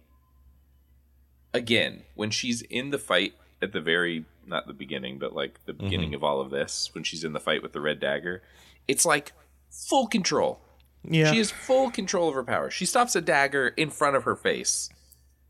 again 1.53 2.03
when 2.15 2.29
she's 2.29 2.61
in 2.63 2.91
the 2.91 2.99
fight 2.99 3.33
at 3.61 3.71
the 3.71 3.81
very 3.81 4.25
not 4.45 4.67
the 4.67 4.73
beginning, 4.73 5.17
but 5.17 5.33
like 5.33 5.65
the 5.65 5.73
mm-hmm. 5.73 5.83
beginning 5.83 6.13
of 6.13 6.23
all 6.23 6.39
of 6.39 6.49
this 6.49 6.89
when 6.93 7.03
she's 7.03 7.23
in 7.23 7.33
the 7.33 7.39
fight 7.39 7.61
with 7.61 7.73
the 7.73 7.81
red 7.81 7.99
dagger, 7.99 8.41
it's 8.87 9.05
like 9.05 9.33
full 9.69 10.07
control. 10.07 10.61
yeah, 11.03 11.31
She 11.31 11.37
has 11.37 11.51
full 11.51 11.91
control 11.91 12.29
of 12.29 12.35
her 12.35 12.43
power. 12.43 12.69
She 12.69 12.85
stops 12.85 13.15
a 13.15 13.21
dagger 13.21 13.69
in 13.69 13.89
front 13.89 14.15
of 14.15 14.23
her 14.23 14.35
face, 14.35 14.89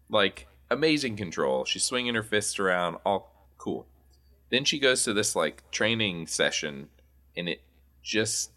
like 0.10 0.48
amazing 0.70 1.16
control. 1.16 1.66
She's 1.66 1.84
swinging 1.84 2.16
her 2.16 2.24
fists 2.24 2.60
around, 2.60 2.98
all 3.06 3.50
cool. 3.58 3.86
Then 4.50 4.64
she 4.64 4.80
goes 4.80 5.04
to 5.04 5.14
this 5.14 5.36
like 5.36 5.70
training 5.72 6.28
session, 6.28 6.90
and 7.36 7.50
it 7.50 7.62
just 8.02 8.52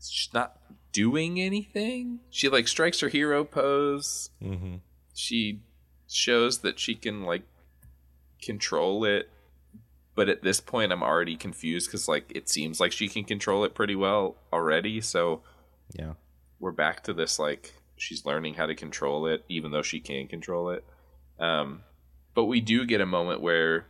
she's 0.00 0.32
not 0.32 0.56
doing 0.92 1.40
anything. 1.40 2.20
She 2.30 2.48
like 2.48 2.68
strikes 2.68 3.00
her 3.00 3.08
hero 3.08 3.44
pose. 3.44 4.30
hmm 4.40 4.76
She 5.14 5.60
shows 6.08 6.58
that 6.58 6.78
she 6.78 6.94
can 6.94 7.22
like 7.24 7.42
control 8.40 9.04
it, 9.04 9.30
but 10.14 10.28
at 10.28 10.42
this 10.42 10.60
point, 10.60 10.92
I'm 10.92 11.02
already 11.02 11.36
confused 11.36 11.88
because 11.88 12.08
like 12.08 12.30
it 12.34 12.48
seems 12.48 12.80
like 12.80 12.92
she 12.92 13.08
can 13.08 13.24
control 13.24 13.64
it 13.64 13.74
pretty 13.74 13.96
well 13.96 14.36
already. 14.52 15.00
So 15.00 15.42
yeah, 15.92 16.14
we're 16.60 16.72
back 16.72 17.02
to 17.04 17.12
this 17.12 17.38
like 17.38 17.74
she's 17.96 18.24
learning 18.24 18.54
how 18.54 18.66
to 18.66 18.74
control 18.74 19.26
it 19.26 19.44
even 19.48 19.70
though 19.70 19.82
she 19.82 20.00
can 20.00 20.26
control 20.26 20.70
it 20.70 20.84
um, 21.38 21.82
but 22.34 22.46
we 22.46 22.60
do 22.60 22.84
get 22.86 23.00
a 23.00 23.06
moment 23.06 23.40
where 23.40 23.86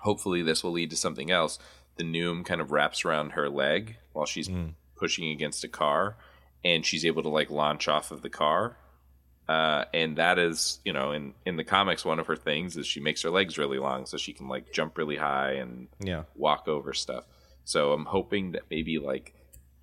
hopefully 0.00 0.42
this 0.42 0.62
will 0.62 0.72
lead 0.72 0.90
to 0.90 0.96
something 0.96 1.30
else 1.30 1.58
the 1.96 2.04
noom 2.04 2.44
kind 2.44 2.60
of 2.60 2.70
wraps 2.70 3.04
around 3.04 3.30
her 3.32 3.48
leg 3.48 3.96
while 4.12 4.26
she's 4.26 4.48
pushing 4.96 5.30
against 5.30 5.64
a 5.64 5.68
car 5.68 6.16
and 6.64 6.84
she's 6.84 7.04
able 7.04 7.22
to 7.22 7.28
like 7.28 7.50
launch 7.50 7.88
off 7.88 8.10
of 8.10 8.22
the 8.22 8.30
car 8.30 8.76
uh, 9.48 9.86
and 9.94 10.16
that 10.16 10.38
is 10.38 10.78
you 10.84 10.92
know 10.92 11.12
in 11.12 11.32
in 11.46 11.56
the 11.56 11.64
comics 11.64 12.04
one 12.04 12.18
of 12.18 12.26
her 12.26 12.36
things 12.36 12.76
is 12.76 12.86
she 12.86 13.00
makes 13.00 13.22
her 13.22 13.30
legs 13.30 13.56
really 13.56 13.78
long 13.78 14.04
so 14.04 14.18
she 14.18 14.34
can 14.34 14.46
like 14.46 14.72
jump 14.72 14.98
really 14.98 15.16
high 15.16 15.52
and 15.52 15.88
yeah, 16.00 16.24
walk 16.34 16.68
over 16.68 16.92
stuff. 16.92 17.24
So 17.64 17.92
I'm 17.92 18.04
hoping 18.04 18.52
that 18.52 18.64
maybe 18.70 18.98
like 18.98 19.34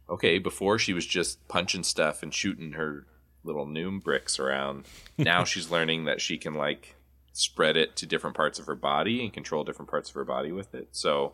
okay, 0.08 0.38
before 0.38 0.78
she 0.78 0.94
was 0.94 1.06
just 1.06 1.48
punching 1.48 1.84
stuff 1.84 2.22
and 2.22 2.32
shooting 2.32 2.74
her 2.74 3.08
little 3.44 3.66
Noom 3.66 4.04
bricks 4.04 4.38
around. 4.40 4.86
Now 5.18 5.46
she's 5.46 5.72
learning 5.72 6.06
that 6.06 6.22
she 6.22 6.38
can 6.38 6.54
like 6.54 6.96
spread 7.38 7.76
it 7.78 7.96
to 7.98 8.06
different 8.06 8.36
parts 8.36 8.60
of 8.60 8.66
her 8.66 8.76
body 8.76 9.24
and 9.24 9.34
control 9.34 9.64
different 9.64 9.90
parts 9.92 10.10
of 10.10 10.16
her 10.16 10.24
body 10.26 10.52
with 10.52 10.74
it. 10.74 10.88
So 10.92 11.34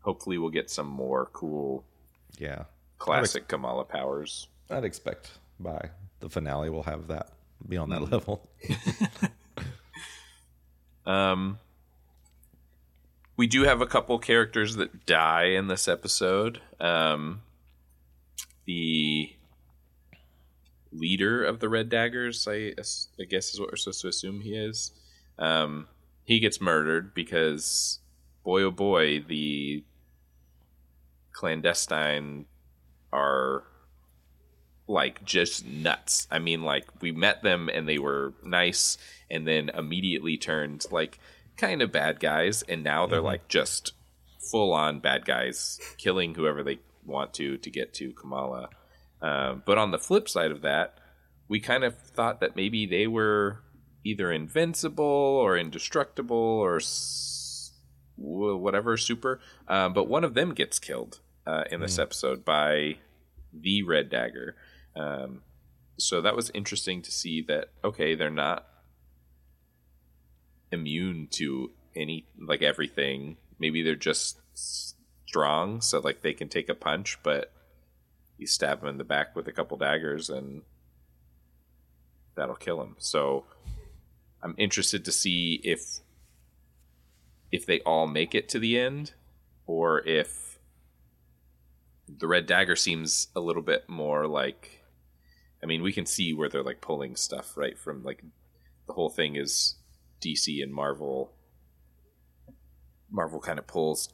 hopefully 0.00 0.38
we'll 0.38 0.50
get 0.50 0.70
some 0.70 0.86
more 0.86 1.26
cool 1.32 1.84
Yeah. 2.38 2.64
classic 2.98 3.46
Kamala 3.48 3.84
powers. 3.84 4.48
I'd 4.70 4.84
expect 4.84 5.32
by 5.60 5.90
the 6.20 6.28
finale 6.30 6.70
we'll 6.70 6.82
have 6.84 7.08
that 7.08 7.30
be 7.68 7.76
on 7.76 7.90
that 7.90 8.10
level. 8.10 8.48
Um, 11.06 11.58
we 13.36 13.46
do 13.46 13.62
have 13.62 13.80
a 13.80 13.86
couple 13.86 14.18
characters 14.18 14.76
that 14.76 15.06
die 15.06 15.44
in 15.46 15.68
this 15.68 15.88
episode. 15.88 16.60
Um, 16.80 17.40
the 18.66 19.32
leader 20.92 21.42
of 21.44 21.60
the 21.60 21.68
Red 21.70 21.88
Daggers, 21.88 22.46
I, 22.46 22.74
I 23.18 23.24
guess, 23.24 23.54
is 23.54 23.58
what 23.60 23.70
we're 23.70 23.76
supposed 23.76 24.02
to 24.02 24.08
assume 24.08 24.40
he 24.42 24.54
is. 24.54 24.92
Um, 25.38 25.88
he 26.24 26.40
gets 26.40 26.60
murdered 26.60 27.14
because, 27.14 28.00
boy 28.44 28.62
oh 28.62 28.70
boy, 28.70 29.20
the 29.20 29.84
clandestine 31.32 32.46
are 33.12 33.64
like 34.88 35.24
just 35.24 35.66
nuts. 35.66 36.26
I 36.30 36.38
mean, 36.38 36.62
like 36.62 36.84
we 37.00 37.12
met 37.12 37.42
them 37.42 37.68
and 37.72 37.88
they 37.88 37.98
were 37.98 38.34
nice, 38.42 38.98
and 39.30 39.46
then 39.46 39.70
immediately 39.70 40.36
turned 40.36 40.84
like 40.90 41.18
kind 41.56 41.82
of 41.82 41.92
bad 41.92 42.20
guys, 42.20 42.62
and 42.62 42.82
now 42.82 43.06
they're 43.06 43.20
like 43.20 43.48
just 43.48 43.92
full 44.50 44.72
on 44.72 45.00
bad 45.00 45.24
guys, 45.24 45.78
killing 45.98 46.34
whoever 46.34 46.62
they 46.62 46.78
want 47.04 47.34
to 47.34 47.56
to 47.58 47.70
get 47.70 47.94
to 47.94 48.12
Kamala. 48.12 48.70
Um, 49.20 49.62
but 49.66 49.78
on 49.78 49.90
the 49.90 49.98
flip 49.98 50.28
side 50.28 50.50
of 50.50 50.62
that, 50.62 50.98
we 51.48 51.60
kind 51.60 51.84
of 51.84 51.98
thought 51.98 52.40
that 52.40 52.56
maybe 52.56 52.86
they 52.86 53.06
were 53.06 53.60
either 54.04 54.32
invincible 54.32 55.04
or 55.04 55.56
indestructible 55.56 56.36
or 56.36 56.76
s- 56.76 57.72
whatever 58.16 58.96
super. 58.96 59.40
Um, 59.66 59.92
but 59.92 60.08
one 60.08 60.24
of 60.24 60.34
them 60.34 60.54
gets 60.54 60.78
killed 60.78 61.20
uh, 61.46 61.64
in 61.70 61.80
this 61.80 61.98
episode 61.98 62.44
by 62.44 62.96
the 63.52 63.82
Red 63.82 64.10
Dagger. 64.10 64.56
Um, 64.96 65.42
so 65.96 66.20
that 66.20 66.36
was 66.36 66.50
interesting 66.54 67.02
to 67.02 67.10
see 67.10 67.42
that 67.42 67.70
okay, 67.84 68.14
they're 68.14 68.30
not 68.30 68.66
immune 70.70 71.28
to 71.32 71.70
any 71.96 72.26
like 72.38 72.62
everything. 72.62 73.36
Maybe 73.58 73.82
they're 73.82 73.96
just 73.96 74.38
strong, 74.54 75.80
so 75.80 75.98
like 76.00 76.22
they 76.22 76.32
can 76.34 76.48
take 76.48 76.68
a 76.68 76.74
punch, 76.74 77.18
but 77.22 77.52
you 78.36 78.46
stab 78.46 78.80
them 78.80 78.90
in 78.90 78.98
the 78.98 79.04
back 79.04 79.34
with 79.34 79.48
a 79.48 79.52
couple 79.52 79.76
daggers 79.76 80.30
and 80.30 80.62
that'll 82.36 82.54
kill 82.54 82.80
him. 82.80 82.94
So 82.98 83.44
I'm 84.42 84.54
interested 84.58 85.04
to 85.04 85.12
see 85.12 85.60
if 85.64 86.00
if 87.50 87.64
they 87.66 87.80
all 87.80 88.06
make 88.06 88.34
it 88.34 88.48
to 88.50 88.58
the 88.58 88.78
end 88.78 89.12
or 89.66 90.06
if 90.06 90.58
the 92.08 92.26
red 92.26 92.46
dagger 92.46 92.76
seems 92.76 93.28
a 93.34 93.40
little 93.40 93.62
bit 93.62 93.88
more 93.88 94.26
like 94.26 94.82
I 95.62 95.66
mean, 95.66 95.82
we 95.82 95.92
can 95.92 96.06
see 96.06 96.32
where 96.32 96.48
they're 96.48 96.62
like 96.62 96.80
pulling 96.80 97.16
stuff 97.16 97.56
right 97.56 97.76
from 97.76 98.02
like 98.02 98.22
the 98.86 98.92
whole 98.92 99.10
thing 99.10 99.36
is 99.36 99.76
DC 100.20 100.62
and 100.62 100.72
Marvel. 100.72 101.32
Marvel 103.10 103.40
kind 103.40 103.58
of 103.58 103.66
pulls 103.66 104.10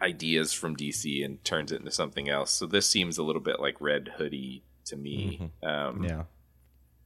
ideas 0.00 0.52
from 0.52 0.76
DC 0.76 1.24
and 1.24 1.42
turns 1.44 1.70
it 1.72 1.80
into 1.80 1.90
something 1.90 2.28
else. 2.28 2.50
So 2.50 2.66
this 2.66 2.88
seems 2.88 3.18
a 3.18 3.22
little 3.22 3.42
bit 3.42 3.60
like 3.60 3.80
Red 3.80 4.12
Hoodie 4.16 4.64
to 4.86 4.96
me. 4.96 5.50
Um, 5.62 6.02
Yeah. 6.04 6.22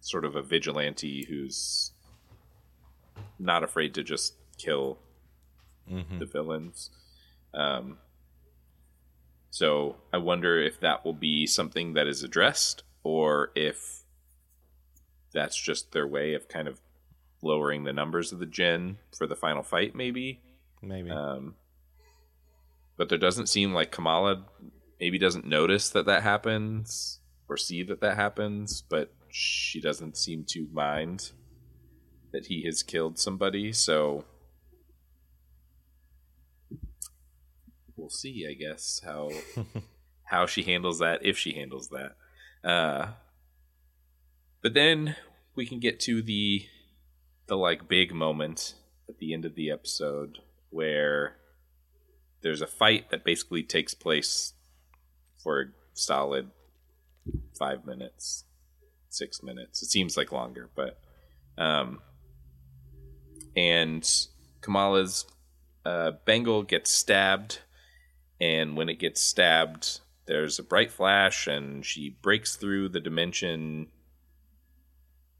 Sort 0.00 0.24
of 0.24 0.36
a 0.36 0.42
vigilante 0.42 1.26
who's 1.28 1.92
not 3.38 3.62
afraid 3.62 3.94
to 3.94 4.02
just 4.02 4.34
kill 4.56 4.98
the 6.18 6.26
villains. 6.26 6.90
Um, 7.54 7.98
so 9.50 9.96
I 10.12 10.18
wonder 10.18 10.60
if 10.60 10.80
that 10.80 11.04
will 11.04 11.14
be 11.14 11.46
something 11.46 11.94
that 11.94 12.06
is 12.06 12.22
addressed 12.22 12.82
or 13.02 13.50
if 13.54 14.02
that's 15.32 15.56
just 15.56 15.92
their 15.92 16.06
way 16.06 16.34
of 16.34 16.48
kind 16.48 16.68
of 16.68 16.80
lowering 17.42 17.84
the 17.84 17.92
numbers 17.92 18.32
of 18.32 18.38
the 18.38 18.46
gen 18.46 18.98
for 19.16 19.26
the 19.26 19.36
final 19.36 19.62
fight, 19.62 19.94
maybe. 19.94 20.40
Maybe. 20.82 21.10
Um, 21.10 21.54
but 22.96 23.08
there 23.08 23.18
doesn't 23.18 23.48
seem 23.48 23.72
like 23.72 23.92
Kamala 23.92 24.44
maybe 25.00 25.18
doesn't 25.18 25.46
notice 25.46 25.90
that 25.90 26.06
that 26.06 26.22
happens 26.22 27.20
or 27.48 27.56
see 27.56 27.82
that 27.84 28.00
that 28.00 28.16
happens, 28.16 28.82
but 28.82 29.14
she 29.30 29.80
doesn't 29.80 30.16
seem 30.16 30.44
to 30.48 30.68
mind 30.72 31.32
that 32.32 32.46
he 32.46 32.64
has 32.64 32.82
killed 32.82 33.18
somebody. 33.18 33.72
So 33.72 34.24
we'll 37.96 38.10
see, 38.10 38.46
I 38.48 38.54
guess, 38.54 39.02
how 39.04 39.30
how 40.24 40.46
she 40.46 40.62
handles 40.62 40.98
that 40.98 41.24
if 41.24 41.36
she 41.38 41.54
handles 41.54 41.88
that. 41.88 42.16
Uh, 42.68 43.12
but 44.62 44.74
then 44.74 45.16
we 45.54 45.66
can 45.66 45.80
get 45.80 46.00
to 46.00 46.22
the 46.22 46.66
the 47.46 47.56
like 47.56 47.88
big 47.88 48.12
moment 48.12 48.74
at 49.08 49.18
the 49.18 49.32
end 49.32 49.44
of 49.44 49.54
the 49.54 49.70
episode 49.70 50.38
where 50.70 51.36
there's 52.42 52.60
a 52.60 52.66
fight 52.66 53.10
that 53.10 53.24
basically 53.24 53.62
takes 53.62 53.94
place 53.94 54.52
for 55.42 55.60
a 55.60 55.64
solid 55.94 56.50
five 57.58 57.84
minutes, 57.86 58.44
six 59.08 59.42
minutes. 59.42 59.82
It 59.82 59.86
seems 59.86 60.16
like 60.16 60.30
longer, 60.30 60.68
but 60.74 61.00
um, 61.56 62.00
and 63.58 64.08
Kamala's 64.60 65.26
uh, 65.84 66.12
bangle 66.24 66.62
gets 66.62 66.90
stabbed, 66.90 67.60
and 68.40 68.76
when 68.76 68.88
it 68.88 69.00
gets 69.00 69.20
stabbed, 69.20 70.00
there's 70.26 70.58
a 70.58 70.62
bright 70.62 70.92
flash, 70.92 71.48
and 71.48 71.84
she 71.84 72.16
breaks 72.22 72.54
through 72.54 72.90
the 72.90 73.00
dimension 73.00 73.88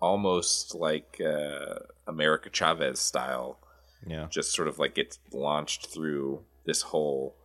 almost 0.01 0.75
like 0.75 1.21
uh, 1.25 1.75
America 2.07 2.51
Chavez 2.51 3.01
style 3.01 3.59
yeah. 4.07 4.27
just 4.31 4.53
sort 4.53 4.69
of 4.69 4.79
like 4.79 4.95
gets 4.95 5.19
launched 5.33 5.87
through 5.87 6.45
this 6.65 6.83
hole. 6.83 7.37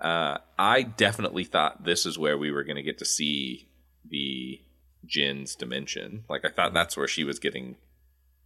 Uh, 0.00 0.38
I 0.58 0.82
definitely 0.82 1.44
thought 1.44 1.84
this 1.84 2.04
is 2.04 2.18
where 2.18 2.36
we 2.36 2.50
were 2.50 2.64
going 2.64 2.76
to 2.76 2.82
get 2.82 2.98
to 2.98 3.04
see 3.04 3.68
the 4.08 4.60
Jinn's 5.06 5.54
dimension. 5.54 6.24
Like 6.28 6.44
I 6.44 6.48
thought 6.48 6.74
that's 6.74 6.96
where 6.96 7.08
she 7.08 7.24
was 7.24 7.38
getting 7.38 7.76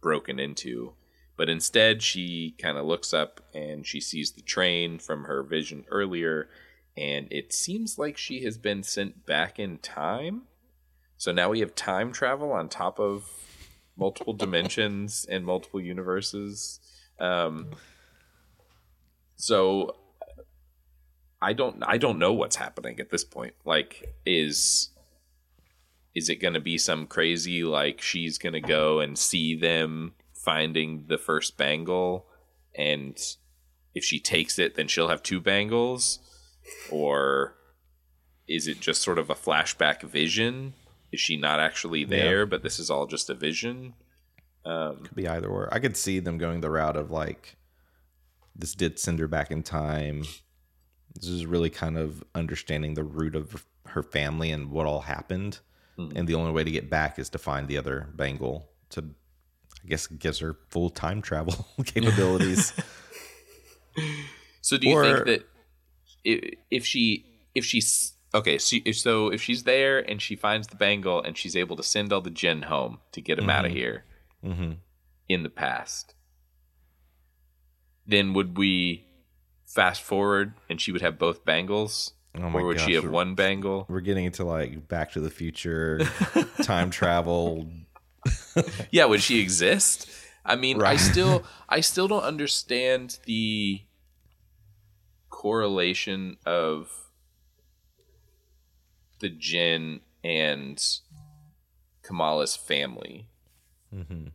broken 0.01 0.39
into, 0.39 0.93
but 1.39 1.47
instead 1.47 2.03
she 2.03 2.53
kind 2.61 2.77
of 2.77 2.85
looks 2.85 3.13
up 3.13 3.39
and 3.53 3.87
she 3.87 4.01
sees 4.01 4.33
the 4.33 4.41
train 4.41 4.99
from 4.99 5.23
her 5.23 5.41
vision 5.41 5.85
earlier, 5.89 6.49
and 6.97 7.29
it 7.31 7.53
seems 7.53 7.97
like 7.97 8.17
she 8.17 8.43
has 8.43 8.57
been 8.57 8.83
sent 8.83 9.25
back 9.25 9.57
in 9.57 9.77
time. 9.77 10.41
So 11.15 11.31
now 11.31 11.49
we 11.49 11.61
have 11.61 11.75
time 11.75 12.11
travel 12.11 12.51
on 12.51 12.67
top 12.67 12.99
of 12.99 13.31
multiple 13.95 14.33
dimensions 14.43 15.25
and 15.29 15.45
multiple 15.45 15.79
universes. 15.79 16.81
Um, 17.21 17.69
so 19.37 19.95
I 21.41 21.53
don't 21.53 21.81
I 21.87 21.97
don't 21.99 22.19
know 22.19 22.33
what's 22.33 22.57
happening 22.57 22.99
at 22.99 23.11
this 23.11 23.23
point. 23.23 23.53
Like 23.63 24.13
is 24.25 24.89
is 26.13 26.27
it 26.27 26.41
going 26.41 26.55
to 26.55 26.59
be 26.59 26.77
some 26.77 27.07
crazy 27.07 27.63
like 27.63 28.01
she's 28.01 28.37
going 28.37 28.51
to 28.51 28.59
go 28.59 28.99
and 28.99 29.17
see 29.17 29.55
them 29.55 30.15
finding 30.49 31.05
the 31.07 31.17
first 31.17 31.57
bangle 31.57 32.25
and 32.75 33.15
if 33.93 34.03
she 34.03 34.19
takes 34.19 34.57
it 34.57 34.75
then 34.75 34.87
she'll 34.87 35.09
have 35.09 35.21
two 35.21 35.39
bangles 35.39 36.19
or 36.89 37.55
is 38.47 38.67
it 38.67 38.79
just 38.79 39.01
sort 39.01 39.19
of 39.19 39.29
a 39.29 39.35
flashback 39.35 40.01
vision? 40.01 40.73
Is 41.11 41.19
she 41.19 41.37
not 41.37 41.59
actually 41.59 42.03
there 42.03 42.45
but 42.47 42.63
this 42.63 42.79
is 42.79 42.89
all 42.89 43.05
just 43.05 43.29
a 43.29 43.35
vision? 43.35 43.93
Um, 44.65 45.03
Could 45.03 45.15
be 45.15 45.27
either 45.27 45.47
or. 45.47 45.71
I 45.71 45.79
could 45.79 45.95
see 45.95 46.19
them 46.19 46.37
going 46.37 46.61
the 46.61 46.69
route 46.69 46.97
of 46.97 47.11
like, 47.11 47.55
this 48.55 48.73
did 48.73 48.99
send 48.99 49.19
her 49.19 49.27
back 49.27 49.51
in 49.51 49.61
time. 49.63 50.23
This 51.15 51.29
is 51.29 51.45
really 51.45 51.69
kind 51.69 51.97
of 51.97 52.23
understanding 52.33 52.93
the 52.95 53.03
root 53.03 53.35
of 53.35 53.65
her 53.85 54.03
family 54.03 54.51
and 54.51 54.71
what 54.71 54.87
all 54.87 55.01
happened. 55.01 55.59
And 56.15 56.27
the 56.27 56.35
only 56.35 56.51
way 56.51 56.63
to 56.63 56.71
get 56.71 56.89
back 56.89 57.19
is 57.19 57.29
to 57.31 57.37
find 57.37 57.67
the 57.67 57.77
other 57.77 58.07
bangle 58.15 58.69
to, 58.91 59.03
I 59.83 59.87
guess, 59.87 60.07
gives 60.07 60.39
her 60.39 60.57
full 60.69 60.89
time 60.89 61.21
travel 61.21 61.67
capabilities. 61.85 62.73
So 64.61 64.77
do 64.77 64.87
you 64.87 64.95
Or- 64.95 65.03
think 65.03 65.25
that 65.25 65.45
if 66.69 66.85
she 66.85 67.25
if 67.55 67.65
she's 67.65 68.13
okay, 68.33 68.57
so 68.57 69.31
if, 69.31 69.41
she's 69.41 69.63
there 69.63 69.97
and 69.99 70.21
she 70.21 70.35
finds 70.35 70.67
the 70.67 70.75
bangle 70.75 71.21
and 71.21 71.35
she's 71.37 71.55
able 71.55 71.75
to 71.75 71.83
send 71.83 72.13
all 72.13 72.21
the 72.21 72.29
Jinn 72.29 72.61
home 72.63 72.99
to 73.13 73.21
get 73.21 73.39
him 73.39 73.49
out 73.49 73.65
of 73.65 73.71
here 73.71 74.05
hmm 74.43 74.73
in 75.27 75.43
the 75.43 75.49
past, 75.49 76.13
then 78.05 78.33
would 78.33 78.57
we 78.57 79.05
fast 79.65 80.01
forward 80.01 80.53
and 80.69 80.79
she 80.79 80.91
would 80.91 81.01
have 81.01 81.17
both 81.19 81.45
bangles 81.45 82.13
Oh 82.37 82.43
or 82.53 82.63
would 82.65 82.79
she 82.79 82.93
gosh, 82.93 83.03
have 83.03 83.11
one 83.11 83.33
bangle? 83.35 83.85
We're 83.89 84.01
getting 84.01 84.25
into 84.25 84.43
like 84.45 84.87
Back 84.87 85.13
to 85.13 85.19
the 85.19 85.31
Future, 85.31 86.01
time 86.61 86.91
travel. 86.91 87.67
Yeah, 88.91 89.05
would 89.05 89.21
she 89.21 89.39
exist? 89.39 90.09
I 90.45 90.55
mean, 90.55 90.81
I 90.81 90.95
still 90.95 91.43
I 91.69 91.81
still 91.81 92.07
don't 92.07 92.23
understand 92.23 93.19
the 93.25 93.81
correlation 95.29 96.37
of 96.45 96.91
the 99.19 99.29
Jinn 99.29 100.01
and 100.23 100.83
Kamala's 102.03 102.55
family. 102.55 103.27
Mm-hmm. 103.93 104.27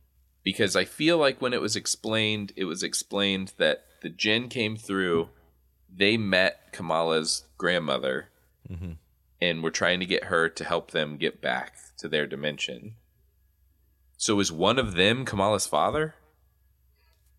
Because 0.42 0.76
I 0.76 0.84
feel 0.84 1.18
like 1.18 1.40
when 1.40 1.52
it 1.54 1.60
was 1.60 1.74
explained, 1.74 2.52
it 2.56 2.64
was 2.64 2.82
explained 2.82 3.54
that 3.58 3.84
the 4.02 4.10
Jinn 4.10 4.48
came 4.48 4.76
through, 4.76 5.30
they 5.92 6.16
met 6.16 6.72
Kamala's 6.72 7.44
grandmother, 7.56 8.28
mm-hmm. 8.70 8.92
and 9.40 9.62
were 9.62 9.70
trying 9.70 10.00
to 10.00 10.06
get 10.06 10.24
her 10.24 10.48
to 10.50 10.64
help 10.64 10.90
them 10.90 11.16
get 11.16 11.40
back 11.40 11.74
to 11.98 12.08
their 12.08 12.26
dimension. 12.26 12.96
So 14.24 14.40
is 14.40 14.50
one 14.50 14.78
of 14.78 14.94
them 14.94 15.26
Kamala's 15.26 15.66
father? 15.66 16.14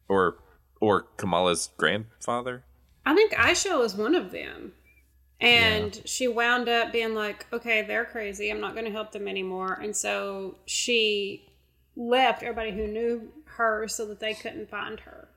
Or 0.07 0.37
or 0.79 1.07
Kamala's 1.17 1.71
grandfather? 1.77 2.63
I 3.03 3.15
think 3.15 3.33
Aisha 3.33 3.79
was 3.79 3.95
one 3.95 4.13
of 4.13 4.29
them. 4.29 4.73
And 5.41 5.99
she 6.05 6.27
wound 6.27 6.69
up 6.69 6.91
being 6.91 7.15
like, 7.15 7.47
okay, 7.51 7.81
they're 7.81 8.05
crazy. 8.05 8.51
I'm 8.51 8.61
not 8.61 8.73
going 8.73 8.85
to 8.85 8.91
help 8.91 9.13
them 9.13 9.27
anymore. 9.27 9.73
And 9.81 9.95
so 9.95 10.59
she 10.67 11.49
left 11.95 12.43
everybody 12.43 12.69
who 12.69 12.85
knew 12.85 13.31
her 13.45 13.87
so 13.87 14.05
that 14.05 14.19
they 14.19 14.35
couldn't 14.35 14.69
find 14.69 14.99
her. 14.99 15.27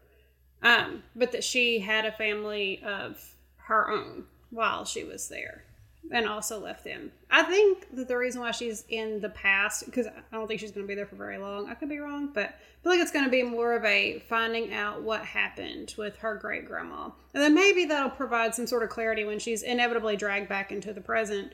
Um, 0.63 1.03
but 1.17 1.33
that 1.33 1.45
she 1.45 1.79
had 1.79 2.05
a 2.05 2.13
family 2.13 2.83
of 2.85 3.37
her 3.69 3.91
own 3.91 4.25
while 4.51 4.85
she 4.85 5.03
was 5.03 5.31
there 5.31 5.65
and 6.11 6.27
also 6.27 6.59
left 6.59 6.85
them. 6.85 7.13
I 7.31 7.43
think 7.43 7.95
that 7.95 8.09
the 8.09 8.17
reason 8.17 8.41
why 8.41 8.51
she's 8.53 8.85
in 8.89 9.21
the 9.21 9.29
past, 9.29 9.85
because 9.85 10.07
I 10.07 10.13
don't 10.33 10.47
think 10.47 10.61
she's 10.61 10.71
going 10.71 10.87
to 10.87 10.89
be 10.89 10.95
there 10.95 11.07
for 11.07 11.17
very 11.17 11.39
long. 11.39 11.69
I 11.69 11.75
could 11.75 11.89
be 11.89 11.99
wrong, 11.99 12.31
but 12.33 12.49
I 12.49 12.83
feel 12.83 12.93
like 12.93 13.01
it's 13.01 13.13
going 13.13 13.25
to 13.25 13.31
be 13.31 13.43
more 13.43 13.75
of 13.75 13.85
a 13.85 14.21
finding 14.29 14.73
out 14.73 15.03
what 15.03 15.25
happened 15.25 15.95
with 15.99 16.17
her 16.19 16.37
great 16.37 16.67
grandma. 16.67 17.11
And 17.35 17.43
then 17.43 17.55
maybe 17.55 17.85
that'll 17.85 18.11
provide 18.11 18.55
some 18.55 18.67
sort 18.67 18.83
of 18.83 18.89
clarity 18.89 19.25
when 19.25 19.39
she's 19.39 19.63
inevitably 19.63 20.17
dragged 20.17 20.49
back 20.49 20.73
into 20.73 20.93
the 20.93 21.01
present 21.01 21.53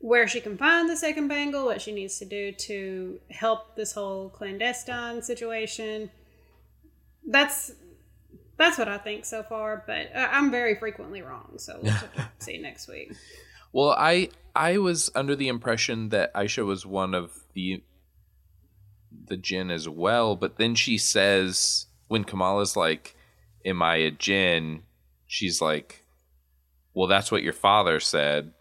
where 0.00 0.28
she 0.28 0.40
can 0.40 0.58
find 0.58 0.90
the 0.90 0.96
second 0.96 1.28
bangle, 1.28 1.64
what 1.64 1.80
she 1.80 1.90
needs 1.90 2.18
to 2.18 2.26
do 2.26 2.52
to 2.52 3.18
help 3.30 3.74
this 3.74 3.92
whole 3.92 4.28
clandestine 4.28 5.22
situation. 5.22 6.10
That's 7.26 7.72
that's 8.56 8.78
what 8.78 8.86
I 8.86 8.98
think 8.98 9.24
so 9.24 9.42
far, 9.42 9.82
but 9.86 10.14
uh, 10.14 10.28
I'm 10.30 10.50
very 10.50 10.74
frequently 10.76 11.22
wrong, 11.22 11.54
so 11.56 11.80
we'll 11.82 11.94
see 12.38 12.58
next 12.58 12.86
week. 12.86 13.14
Well, 13.74 13.90
I 13.90 14.30
I 14.54 14.78
was 14.78 15.10
under 15.14 15.34
the 15.34 15.48
impression 15.48 16.10
that 16.10 16.32
Aisha 16.32 16.64
was 16.64 16.86
one 16.86 17.12
of 17.12 17.32
the 17.54 17.82
the 19.26 19.36
Jinn 19.36 19.70
as 19.70 19.88
well, 19.88 20.36
but 20.36 20.56
then 20.56 20.74
she 20.76 20.96
says 20.96 21.86
when 22.08 22.22
Kamala's 22.24 22.76
like, 22.76 23.16
"Am 23.64 23.82
I 23.82 23.96
a 23.96 24.10
Jinn?" 24.12 24.84
She's 25.26 25.60
like, 25.60 26.04
"Well, 26.94 27.08
that's 27.08 27.32
what 27.32 27.42
your 27.42 27.52
father 27.52 27.98
said." 27.98 28.52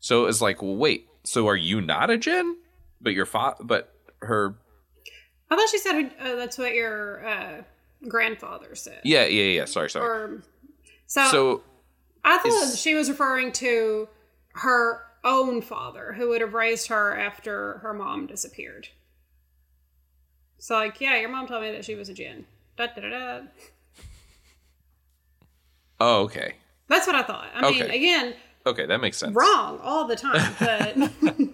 So 0.00 0.26
it's 0.26 0.42
like, 0.42 0.60
well, 0.60 0.76
wait, 0.76 1.08
so 1.22 1.48
are 1.48 1.56
you 1.56 1.80
not 1.80 2.10
a 2.10 2.18
Jinn? 2.18 2.58
But 3.00 3.14
your 3.14 3.24
father, 3.24 3.64
but 3.64 3.90
her, 4.20 4.54
I 5.48 5.56
thought 5.56 5.70
she 5.70 5.78
said 5.78 6.10
uh, 6.20 6.34
that's 6.34 6.58
what 6.58 6.74
your 6.74 7.26
uh, 7.26 7.62
grandfather 8.06 8.74
said. 8.74 9.00
yeah, 9.04 9.24
yeah, 9.24 9.44
yeah. 9.44 9.64
Sorry, 9.64 9.88
sorry. 9.88 10.06
Or 10.06 10.42
so, 11.06 11.24
so 11.28 11.62
I 12.24 12.38
thought 12.38 12.46
is- 12.68 12.80
she 12.80 12.94
was 12.94 13.08
referring 13.08 13.52
to 13.52 14.08
her 14.54 15.02
own 15.22 15.62
father, 15.62 16.12
who 16.14 16.28
would 16.30 16.40
have 16.40 16.54
raised 16.54 16.88
her 16.88 17.16
after 17.18 17.78
her 17.78 17.92
mom 17.94 18.26
disappeared. 18.26 18.88
So, 20.58 20.74
like, 20.74 21.00
yeah, 21.00 21.16
your 21.18 21.28
mom 21.28 21.46
told 21.46 21.62
me 21.62 21.70
that 21.72 21.84
she 21.84 21.94
was 21.94 22.08
a 22.08 22.14
Jinn. 22.14 22.46
Da, 22.76 22.86
da, 22.86 23.00
da, 23.02 23.08
da. 23.08 23.40
oh, 26.00 26.22
okay, 26.22 26.54
That's 26.88 27.06
what 27.06 27.16
I 27.16 27.22
thought. 27.22 27.48
I 27.54 27.70
mean, 27.70 27.82
again, 27.82 28.34
okay, 28.66 28.86
that 28.86 29.00
makes 29.00 29.16
sense. 29.16 29.34
wrong 29.34 29.78
all 29.82 30.06
the 30.06 30.16
time, 30.16 30.54
but 30.58 31.10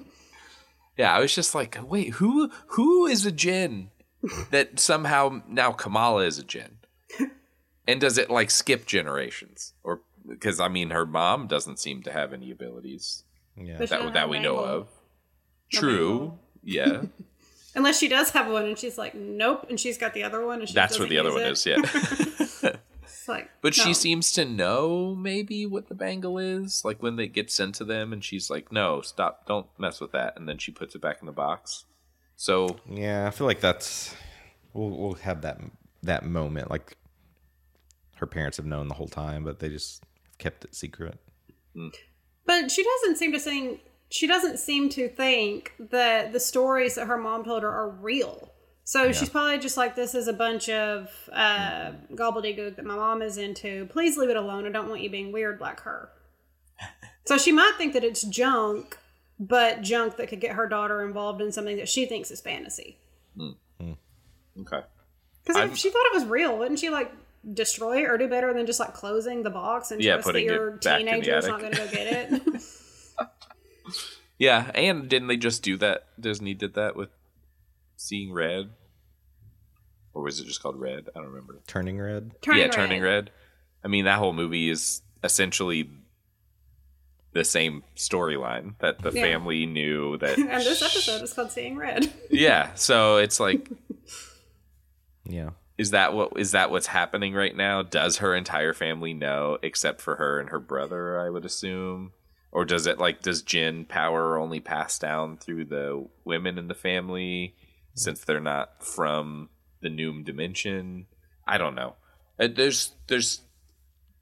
Yeah, 0.97 1.15
I 1.15 1.21
was 1.21 1.35
just 1.35 1.55
like, 1.55 1.79
wait, 1.83 2.11
who 2.15 2.51
who 2.69 3.07
is 3.07 3.25
a 3.25 3.33
Jinn 3.33 3.91
that 4.51 4.79
somehow 4.79 5.43
now 5.49 5.73
Kamala 5.73 6.25
is 6.27 6.39
a 6.39 6.43
Jinn? 6.45 6.77
And 7.89 8.01
does 8.01 8.19
it 8.19 8.29
like 8.31 8.51
skip 8.51 8.87
generations? 8.87 9.73
Or 9.83 10.03
because 10.29 10.61
I 10.61 10.69
mean 10.69 10.91
her 10.91 11.07
mom 11.07 11.47
doesn't 11.47 11.79
seem 11.79 12.03
to 12.05 12.13
have 12.13 12.33
any 12.33 12.51
abilities 12.51 13.25
Yeah. 13.57 13.79
That 13.79 14.13
that 14.15 14.29
we 14.29 14.39
know 14.39 14.57
bangle. 14.57 14.65
of. 14.81 14.89
True. 15.73 16.39
Yeah. 16.63 17.03
unless 17.75 17.99
she 17.99 18.09
does 18.09 18.31
have 18.31 18.51
one 18.51 18.65
and 18.67 18.79
she's 18.79 18.99
like, 18.99 19.15
nope, 19.15 19.67
and 19.69 19.79
she's 19.79 19.97
got 19.97 20.13
the 20.15 20.23
other 20.25 20.45
one 20.45 20.61
and 20.61 20.69
she 20.69 20.75
That's 20.75 20.99
what 20.99 21.09
doesn't 21.09 21.11
the 21.11 21.19
other 21.19 21.33
one 21.33 21.43
it. 21.43 21.53
is, 21.53 21.67
yeah. 21.67 21.77
Like, 23.29 23.51
But 23.61 23.77
no. 23.77 23.85
she 23.85 23.95
seems 23.95 24.33
to 24.33 24.45
know 24.45 25.15
maybe 25.15 25.65
what 25.67 25.89
the 25.89 25.95
bangle 25.95 26.37
is. 26.39 26.85
Like 26.85 27.01
when 27.03 27.15
they 27.15 27.29
get 27.29 27.49
sent 27.51 27.77
to 27.77 27.85
them 27.85 28.13
and 28.13 28.25
she's 28.25 28.51
like, 28.51 28.73
No, 28.73 29.03
stop, 29.03 29.47
don't 29.47 29.67
mess 29.79 30.01
with 30.01 30.11
that 30.13 30.37
and 30.37 30.49
then 30.49 30.59
she 30.59 30.73
puts 30.73 30.95
it 30.97 31.01
back 31.01 31.19
in 31.21 31.27
the 31.27 31.33
box. 31.33 31.85
So 32.37 32.79
Yeah, 32.91 33.27
I 33.29 33.31
feel 33.31 33.47
like 33.47 33.61
that's 33.61 34.15
we'll 34.73 34.91
we'll 34.91 35.15
have 35.15 35.43
that 35.43 35.61
that 36.03 36.25
moment. 36.25 36.71
Like 36.71 36.97
her 38.17 38.27
parents 38.27 38.57
have 38.57 38.67
known 38.67 38.89
the 38.89 38.95
whole 38.95 39.07
time, 39.09 39.45
but 39.45 39.61
they 39.61 39.69
just 39.69 40.03
kept 40.41 40.65
it 40.65 40.75
secret. 40.75 41.19
Mm. 41.77 41.95
But 42.47 42.71
she 42.71 42.83
doesn't 42.83 43.17
seem 43.17 43.33
to 43.33 43.39
think 43.39 43.81
she 44.09 44.27
doesn't 44.27 44.59
seem 44.59 44.89
to 44.91 45.09
think 45.09 45.75
that 45.79 46.33
the 46.33 46.41
stories 46.41 46.97
that 46.97 47.07
her 47.07 47.17
mom 47.17 47.45
told 47.45 47.63
her 47.63 47.71
are 47.71 47.91
real. 47.91 48.53
So 48.83 49.13
she's 49.13 49.29
probably 49.29 49.59
just 49.59 49.77
like, 49.77 49.95
"This 49.95 50.17
is 50.17 50.27
a 50.27 50.33
bunch 50.33 50.69
of 50.69 51.09
uh, 51.33 51.93
gobbledygook 52.13 52.75
that 52.75 52.85
my 52.85 52.97
mom 52.97 53.23
is 53.23 53.39
into. 53.39 53.87
Please 53.87 54.17
leave 54.17 54.31
it 54.31 54.37
alone. 54.37 54.67
I 54.67 54.71
don't 54.71 54.89
want 54.89 55.01
you 55.01 55.11
being 55.11 55.31
weird 55.31 55.61
like 55.61 55.81
her." 55.83 56.09
so 57.25 57.39
she 57.39 57.53
might 57.53 57.75
think 57.79 57.93
that 57.93 58.03
it's 58.03 58.23
junk, 58.23 58.99
but 59.39 59.83
junk 59.83 60.17
that 60.17 60.29
could 60.29 60.41
get 60.41 60.57
her 60.57 60.67
daughter 60.67 61.07
involved 61.07 61.41
in 61.41 61.53
something 61.53 61.77
that 61.77 61.89
she 61.89 62.05
thinks 62.07 62.33
is 62.33 62.41
fantasy. 62.41 62.99
Mm. 63.39 63.55
Hmm. 63.81 63.93
okay. 64.63 64.83
Because 65.45 65.71
if 65.71 65.79
she 65.79 65.91
thought 65.91 66.07
it 66.07 66.15
was 66.15 66.25
real, 66.25 66.59
wouldn't 66.59 66.81
she 66.81 66.91
like 66.91 67.13
destroy 67.55 67.99
it 68.03 68.11
or 68.11 68.19
do 68.19 68.29
better 68.29 68.53
than 68.53 68.67
just 68.67 68.81
like 68.81 68.93
closing 68.95 69.43
the 69.43 69.51
box 69.51 69.91
and 69.91 70.03
Yeah, 70.03 70.15
trust 70.15 70.27
that 70.27 70.33
putting 70.33 70.47
it 70.47 70.53
your 70.53 70.71
back 70.73 71.01
in 71.01 71.07
the 71.07 71.13
teenager's 71.13 71.45
attic. 71.47 71.51
not 71.51 71.61
going 71.61 71.73
to 71.73 71.79
go 71.79 71.87
get 71.91 72.33
it? 72.33 72.63
Yeah, 74.39 74.71
and 74.75 75.07
didn't 75.09 75.29
they 75.29 75.37
just 75.37 75.63
do 75.63 75.77
that? 75.79 76.07
Disney 76.19 76.55
did 76.55 76.73
that 76.75 76.97
with 76.97 77.11
Seeing 77.97 78.33
Red, 78.33 78.71
or 80.15 80.23
was 80.23 80.41
it 80.41 80.47
just 80.47 80.63
called 80.63 80.81
Red? 80.81 81.11
I 81.15 81.19
don't 81.19 81.29
remember. 81.29 81.59
Turning 81.67 81.99
red. 82.01 82.31
Turning 82.41 82.59
yeah, 82.61 82.65
red. 82.69 82.73
Turning 82.73 83.03
Red. 83.03 83.31
I 83.85 83.89
mean, 83.89 84.07
that 84.07 84.19
whole 84.19 84.33
movie 84.33 84.71
is 84.71 85.03
essentially 85.23 85.91
the 87.35 87.45
same 87.45 87.85
storyline 87.97 88.77
that 88.79 89.01
the 89.03 89.11
Yeah. 89.13 89.21
family 89.25 89.67
knew 89.67 90.17
that. 90.17 90.39
and 90.39 90.49
this 90.49 90.81
episode 90.81 91.21
is 91.23 91.35
called 91.35 91.53
Seeing 91.53 91.77
Red. 91.77 92.11
yeah, 92.31 92.73
so 92.77 93.19
it's 93.19 93.39
like, 93.41 93.69
Yeah. 95.27 95.51
Is 95.81 95.93
that 95.93 96.13
what 96.13 96.39
is 96.39 96.53
that 96.53 96.71
what's 96.71 96.89
happening 96.89 97.33
right 97.33 97.57
now? 97.57 97.81
Does 97.81 98.19
her 98.19 98.35
entire 98.35 98.75
family 98.75 99.15
know, 99.15 99.57
except 99.63 100.03
for 100.03 100.17
her 100.17 100.39
and 100.39 100.51
her 100.51 100.61
brother? 100.61 101.19
I 101.19 101.31
would 101.31 101.47
assume. 101.47 102.13
Or 102.53 102.67
does 102.67 102.87
it 102.87 102.99
like 102.99 103.23
does 103.23 103.41
Jinn 103.41 103.87
power 103.87 104.37
only 104.37 104.61
pass 104.61 104.99
down 104.99 105.39
through 105.39 105.65
the 105.65 106.07
women 106.27 106.59
in 106.59 106.69
the 106.69 106.75
family 106.75 107.55
since 107.95 108.23
they're 108.23 108.41
not 108.41 108.85
from 108.85 109.49
the 109.81 109.89
Noor 109.89 110.21
dimension? 110.23 111.07
I 111.47 111.57
don't 111.57 111.75
know. 111.75 111.95
Uh, 112.39 112.49
There's 112.55 112.93
there's 113.07 113.41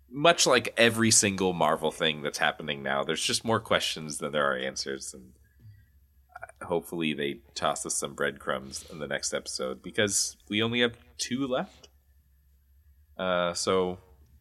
much 0.09 0.47
like 0.47 0.73
every 0.77 1.11
single 1.11 1.55
Marvel 1.55 1.91
thing 1.91 2.23
that's 2.23 2.39
happening 2.39 2.85
now. 2.85 3.03
There's 3.03 3.25
just 3.25 3.45
more 3.45 3.59
questions 3.59 4.19
than 4.19 4.31
there 4.31 4.49
are 4.49 4.57
answers, 4.57 5.13
and 5.13 5.33
hopefully 6.63 7.13
they 7.15 7.41
toss 7.55 7.87
us 7.87 7.95
some 7.95 8.15
breadcrumbs 8.15 8.85
in 8.91 8.99
the 8.99 9.07
next 9.07 9.33
episode 9.33 9.83
because 9.83 10.37
we 10.49 10.63
only 10.63 10.81
have 10.81 10.97
two 11.19 11.47
left. 11.47 11.89
Uh, 13.17 13.53
so 13.55 13.99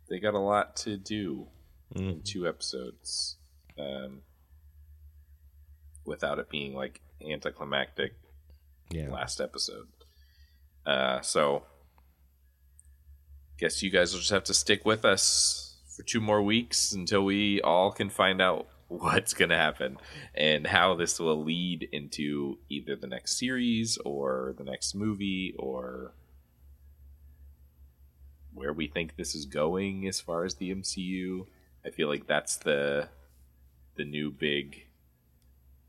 they 0.09 0.19
got 0.19 0.33
a 0.33 0.39
lot 0.39 0.75
to 0.77 0.97
do 0.97 1.47
in 1.95 2.21
two 2.23 2.47
episodes, 2.47 3.37
um, 3.79 4.21
without 6.05 6.39
it 6.39 6.49
being 6.49 6.73
like 6.75 7.01
anticlimactic 7.27 8.13
Yeah. 8.91 9.09
last 9.09 9.39
episode. 9.41 9.87
Uh, 10.85 11.21
so 11.21 11.63
guess 13.57 13.81
you 13.81 13.89
guys 13.89 14.13
will 14.13 14.19
just 14.19 14.31
have 14.31 14.43
to 14.45 14.53
stick 14.53 14.85
with 14.85 15.03
us 15.03 15.75
for 15.95 16.03
two 16.03 16.21
more 16.21 16.41
weeks 16.43 16.91
until 16.93 17.25
we 17.25 17.59
all 17.61 17.91
can 17.91 18.09
find 18.09 18.41
out 18.41 18.67
what's 18.87 19.33
going 19.33 19.49
to 19.49 19.57
happen 19.57 19.97
and 20.33 20.65
how 20.67 20.95
this 20.95 21.19
will 21.19 21.43
lead 21.43 21.87
into 21.91 22.57
either 22.69 22.95
the 22.95 23.07
next 23.07 23.37
series 23.37 23.97
or 24.05 24.53
the 24.57 24.63
next 24.63 24.95
movie 24.95 25.53
or 25.59 26.13
where 28.53 28.73
we 28.73 28.87
think 28.87 29.15
this 29.15 29.35
is 29.35 29.45
going 29.45 30.07
as 30.07 30.19
far 30.21 30.43
as 30.45 30.55
the 30.55 30.73
MCU. 30.73 31.45
I 31.85 31.89
feel 31.89 32.07
like 32.07 32.27
that's 32.27 32.55
the 32.57 33.09
the 33.95 34.05
new 34.05 34.29
big 34.31 34.85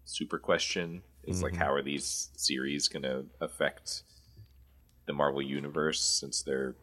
super 0.04 0.38
question 0.38 1.02
is 1.24 1.42
like 1.42 1.52
mm-hmm. 1.52 1.62
how 1.62 1.72
are 1.72 1.82
these 1.82 2.30
series 2.36 2.88
going 2.88 3.02
to 3.02 3.26
affect 3.40 4.02
the 5.04 5.12
Marvel 5.12 5.42
universe 5.42 6.00
since 6.00 6.40
they're 6.42 6.74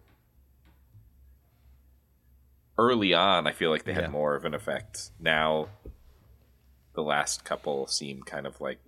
early 2.77 3.13
on 3.13 3.47
I 3.47 3.53
feel 3.53 3.71
like 3.71 3.83
they 3.85 3.93
Yeah. 3.93 4.01
had 4.01 4.11
more 4.11 4.35
of 4.35 4.45
an 4.45 4.53
effect. 4.53 5.11
Now 5.19 5.69
the 6.95 7.03
last 7.03 7.43
couple 7.45 7.87
seem 7.87 8.23
kind 8.23 8.47
of 8.47 8.59
like 8.59 8.79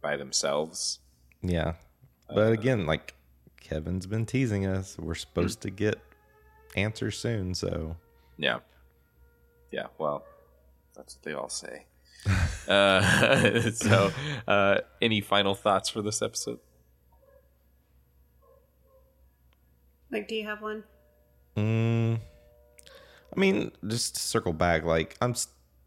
by 0.00 0.16
themselves. 0.16 1.00
Yeah. 1.42 1.74
But 2.28 2.52
again, 2.52 2.86
like 2.86 3.14
Kevin's 3.60 4.06
been 4.06 4.26
teasing 4.26 4.66
us, 4.66 4.96
we're 4.98 5.14
supposed 5.14 5.60
to 5.62 5.70
get 5.70 6.00
answers 6.76 7.18
soon, 7.18 7.54
so 7.54 7.96
Yeah. 8.36 8.58
Yeah, 9.70 9.86
well, 9.98 10.24
that's 10.94 11.16
what 11.16 11.22
they 11.22 11.32
all 11.32 11.48
say. 11.48 11.86
uh, 12.68 13.70
so, 13.72 14.12
uh, 14.46 14.78
any 15.02 15.20
final 15.20 15.54
thoughts 15.54 15.88
for 15.88 16.00
this 16.00 16.22
episode? 16.22 16.60
Like, 20.10 20.28
do 20.28 20.36
you 20.36 20.46
have 20.46 20.62
one? 20.62 20.84
Mm, 21.56 22.20
I 23.36 23.40
mean, 23.40 23.72
just 23.86 24.14
to 24.14 24.20
circle 24.20 24.52
back, 24.52 24.84
like 24.84 25.16
I'm 25.20 25.34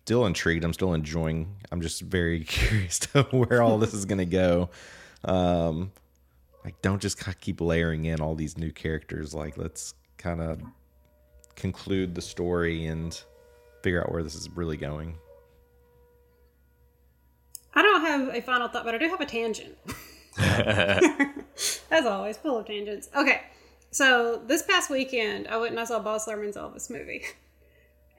still 0.08 0.26
intrigued. 0.26 0.64
I'm 0.64 0.72
still 0.72 0.94
enjoying. 0.94 1.54
I'm 1.70 1.82
just 1.82 2.02
very 2.02 2.40
curious 2.46 3.00
to 3.00 3.24
where 3.24 3.62
all 3.62 3.78
this 3.78 3.94
is 3.94 4.06
going 4.06 4.20
to 4.20 4.26
go. 4.26 4.70
Um, 5.26 5.92
like, 6.64 6.82
don't 6.82 7.02
just 7.02 7.22
keep 7.42 7.60
layering 7.60 8.06
in 8.06 8.22
all 8.22 8.34
these 8.34 8.58
new 8.58 8.72
characters. 8.72 9.34
Like, 9.34 9.58
let's 9.58 9.96
kind 10.18 10.40
of 10.40 10.62
conclude 11.58 12.16
the 12.16 12.22
story 12.22 12.86
and 12.86 13.22
figure 13.84 14.02
out 14.02 14.10
where 14.10 14.24
this 14.24 14.34
is 14.34 14.50
really 14.52 14.78
going. 14.78 15.18
I 17.74 17.82
don't 17.82 18.02
have 18.02 18.34
a 18.34 18.42
final 18.42 18.70
thought, 18.70 18.86
but 18.86 18.96
I 18.96 18.98
do 19.00 19.10
have 19.10 19.20
a 19.20 19.26
tangent. 19.26 19.78
As 21.92 22.06
always, 22.06 22.38
full 22.38 22.58
of 22.58 22.66
tangents. 22.66 23.10
Okay, 23.14 23.42
so 23.92 24.42
this 24.48 24.64
past 24.64 24.90
weekend, 24.90 25.50
I 25.50 25.58
went 25.58 25.72
and 25.72 25.80
I 25.82 25.84
saw 25.84 26.00
Baz 26.00 26.28
Luhrmann's 26.28 26.56
Elvis 26.56 26.90
movie. 26.90 27.26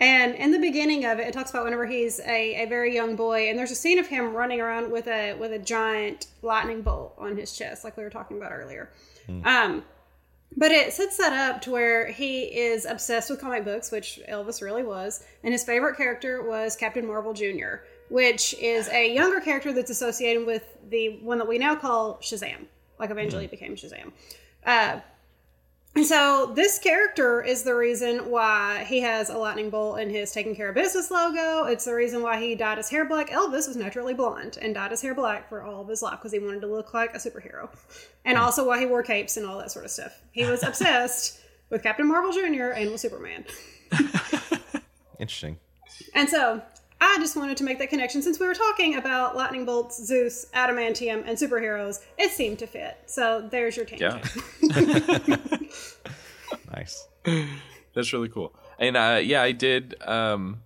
And 0.00 0.36
in 0.36 0.52
the 0.52 0.60
beginning 0.60 1.04
of 1.04 1.18
it, 1.18 1.26
it 1.26 1.32
talks 1.32 1.50
about 1.50 1.64
whenever 1.64 1.84
he's 1.84 2.20
a, 2.20 2.62
a 2.62 2.66
very 2.66 2.94
young 2.94 3.16
boy, 3.16 3.48
and 3.48 3.58
there's 3.58 3.72
a 3.72 3.76
scene 3.76 3.98
of 3.98 4.06
him 4.06 4.32
running 4.32 4.60
around 4.60 4.92
with 4.92 5.08
a 5.08 5.34
with 5.34 5.52
a 5.52 5.58
giant 5.58 6.28
lightning 6.42 6.82
bolt 6.82 7.14
on 7.18 7.36
his 7.36 7.56
chest, 7.56 7.82
like 7.82 7.96
we 7.96 8.04
were 8.04 8.10
talking 8.10 8.36
about 8.36 8.52
earlier. 8.52 8.90
Um, 9.44 9.84
but 10.56 10.70
it 10.70 10.92
sets 10.92 11.16
that 11.18 11.32
up 11.32 11.62
to 11.62 11.70
where 11.70 12.06
he 12.08 12.44
is 12.44 12.84
obsessed 12.84 13.28
with 13.28 13.40
comic 13.40 13.64
books, 13.64 13.90
which 13.90 14.20
Elvis 14.28 14.62
really 14.62 14.82
was, 14.82 15.24
and 15.42 15.52
his 15.52 15.64
favorite 15.64 15.96
character 15.96 16.42
was 16.42 16.76
Captain 16.76 17.06
Marvel 17.06 17.34
Jr., 17.34 17.82
which 18.08 18.54
is 18.54 18.88
a 18.88 19.12
younger 19.12 19.40
character 19.40 19.72
that's 19.72 19.90
associated 19.90 20.46
with 20.46 20.64
the 20.88 21.18
one 21.22 21.38
that 21.38 21.48
we 21.48 21.58
now 21.58 21.74
call 21.76 22.18
Shazam, 22.18 22.66
like 22.98 23.10
eventually 23.10 23.46
became 23.46 23.76
Shazam. 23.76 24.12
Uh, 24.64 25.00
and 25.98 26.06
so 26.06 26.52
this 26.54 26.78
character 26.78 27.42
is 27.42 27.64
the 27.64 27.74
reason 27.74 28.30
why 28.30 28.84
he 28.84 29.00
has 29.00 29.30
a 29.30 29.36
lightning 29.36 29.68
bolt 29.68 29.98
in 29.98 30.10
his 30.10 30.30
taking 30.30 30.54
care 30.54 30.68
of 30.68 30.76
business 30.76 31.10
logo. 31.10 31.64
It's 31.64 31.86
the 31.86 31.94
reason 31.94 32.22
why 32.22 32.38
he 32.38 32.54
dyed 32.54 32.78
his 32.78 32.88
hair 32.88 33.04
black. 33.04 33.30
Elvis 33.30 33.66
was 33.66 33.74
naturally 33.74 34.14
blonde 34.14 34.58
and 34.62 34.76
dyed 34.76 34.92
his 34.92 35.02
hair 35.02 35.12
black 35.12 35.48
for 35.48 35.60
all 35.60 35.82
of 35.82 35.88
his 35.88 36.00
life 36.00 36.20
because 36.20 36.30
he 36.30 36.38
wanted 36.38 36.60
to 36.60 36.68
look 36.68 36.94
like 36.94 37.14
a 37.14 37.18
superhero. 37.18 37.68
And 38.24 38.38
hmm. 38.38 38.44
also 38.44 38.64
why 38.64 38.78
he 38.78 38.86
wore 38.86 39.02
capes 39.02 39.36
and 39.36 39.44
all 39.44 39.58
that 39.58 39.72
sort 39.72 39.86
of 39.86 39.90
stuff. 39.90 40.22
He 40.30 40.44
was 40.44 40.62
obsessed 40.66 41.40
with 41.68 41.82
Captain 41.82 42.06
Marvel 42.06 42.30
Jr. 42.30 42.70
and 42.76 42.92
with 42.92 43.00
Superman. 43.00 43.44
Interesting. 45.18 45.58
And 46.14 46.28
so 46.28 46.62
I 47.00 47.16
just 47.20 47.36
wanted 47.36 47.56
to 47.58 47.64
make 47.64 47.78
that 47.78 47.90
connection 47.90 48.22
since 48.22 48.40
we 48.40 48.46
were 48.46 48.54
talking 48.54 48.96
about 48.96 49.36
lightning 49.36 49.64
bolts, 49.64 50.04
Zeus, 50.04 50.46
adamantium, 50.54 51.22
and 51.26 51.38
superheroes. 51.38 52.00
It 52.16 52.32
seemed 52.32 52.58
to 52.58 52.66
fit. 52.66 52.98
So 53.06 53.46
there's 53.50 53.76
your 53.76 53.86
tangent. 53.86 54.24
Yeah. 55.26 55.36
Nice. 56.72 57.08
That's 57.94 58.12
really 58.12 58.28
cool. 58.28 58.54
And 58.78 58.96
uh, 58.96 59.20
yeah, 59.22 59.42
I 59.42 59.52
did. 59.52 60.00
Um, 60.02 60.62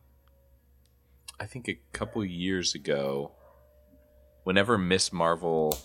I 1.41 1.47
think 1.47 1.68
a 1.68 1.78
couple 1.93 2.24
years 2.24 2.74
ago, 2.74 3.33
whenever 4.45 4.76
Ms. 4.76 5.12
Marvel 5.12 5.76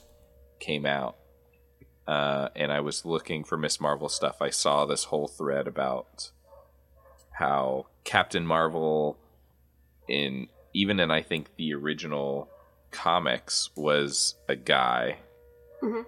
came 0.60 0.86
out, 0.86 1.18
uh, 2.08 2.50
and 2.56 2.72
I 2.72 2.80
was 2.82 3.06
looking 3.06 3.44
for 3.44 3.58
Ms. 3.58 3.80
Marvel 3.80 4.10
stuff, 4.10 4.42
I 4.42 4.50
saw 4.50 4.86
this 4.86 5.06
whole 5.06 5.28
thread 5.28 5.68
about 5.68 6.32
how 7.32 7.88
Captain 8.04 8.46
Marvel, 8.46 9.18
in 10.08 10.48
even 10.74 11.00
in 11.00 11.12
I 11.12 11.22
think 11.22 11.56
the 11.56 11.74
original 11.74 12.50
comics, 12.92 13.70
was 13.76 14.36
a 14.48 14.56
guy, 14.56 15.18
mm-hmm. 15.82 16.02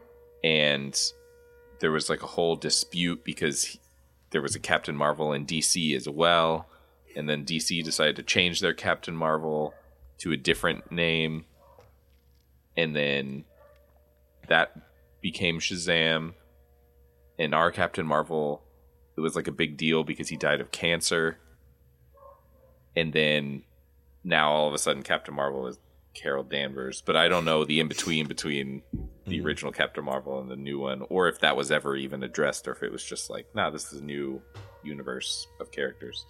and 0.43 1.11
there 1.79 1.91
was 1.91 2.09
like 2.09 2.23
a 2.23 2.27
whole 2.27 2.55
dispute 2.55 3.23
because 3.23 3.63
he- 3.63 3.79
there 4.31 4.41
was 4.41 4.55
a 4.55 4.59
Captain 4.59 4.95
Marvel 4.95 5.33
in 5.33 5.45
DC 5.45 5.95
as 5.95 6.07
well, 6.07 6.67
and 7.15 7.27
then 7.27 7.45
DC 7.45 7.83
decided 7.83 8.15
to 8.15 8.23
change 8.23 8.59
their 8.59 8.73
Captain 8.73 9.15
Marvel 9.15 9.73
to 10.19 10.31
a 10.31 10.37
different 10.37 10.91
name, 10.91 11.45
and 12.77 12.95
then 12.95 13.45
that 14.47 14.75
became 15.21 15.59
Shazam. 15.59 16.33
And 17.37 17.55
our 17.55 17.71
Captain 17.71 18.05
Marvel, 18.05 18.61
it 19.15 19.21
was 19.21 19.35
like 19.35 19.47
a 19.47 19.53
big 19.53 19.77
deal 19.77 20.03
because 20.03 20.27
he 20.27 20.35
died 20.35 20.59
of 20.59 20.71
cancer, 20.71 21.39
and 22.95 23.13
then 23.13 23.63
now 24.23 24.51
all 24.51 24.67
of 24.67 24.73
a 24.73 24.77
sudden 24.77 25.03
Captain 25.03 25.33
Marvel 25.33 25.67
is 25.67 25.79
Carol 26.13 26.43
Danvers, 26.43 27.01
but 27.05 27.15
I 27.15 27.27
don't 27.27 27.45
know 27.45 27.63
the 27.65 27.79
in 27.79 27.87
between 27.87 28.27
between 28.27 28.81
the 29.25 29.41
original 29.41 29.71
Captain 29.71 30.03
Marvel 30.03 30.39
and 30.39 30.49
the 30.49 30.55
new 30.55 30.79
one, 30.79 31.03
or 31.09 31.27
if 31.27 31.39
that 31.39 31.55
was 31.55 31.71
ever 31.71 31.95
even 31.95 32.23
addressed, 32.23 32.67
or 32.67 32.71
if 32.71 32.81
it 32.83 32.91
was 32.91 33.03
just 33.03 33.29
like, 33.29 33.45
nah, 33.53 33.69
this 33.69 33.93
is 33.93 34.01
a 34.01 34.03
new 34.03 34.41
universe 34.83 35.47
of 35.59 35.71
characters. 35.71 36.25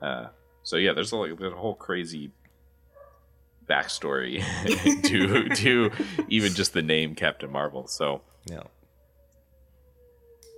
Uh, 0.00 0.28
so 0.62 0.76
yeah, 0.76 0.92
there's 0.92 1.12
a, 1.12 1.34
there's 1.38 1.52
a 1.52 1.56
whole 1.56 1.74
crazy 1.74 2.32
backstory 3.68 4.42
to 5.04 5.48
to 5.50 5.90
even 6.28 6.54
just 6.54 6.72
the 6.72 6.82
name 6.82 7.14
Captain 7.14 7.50
Marvel. 7.52 7.86
So 7.86 8.22
Yeah. 8.50 8.62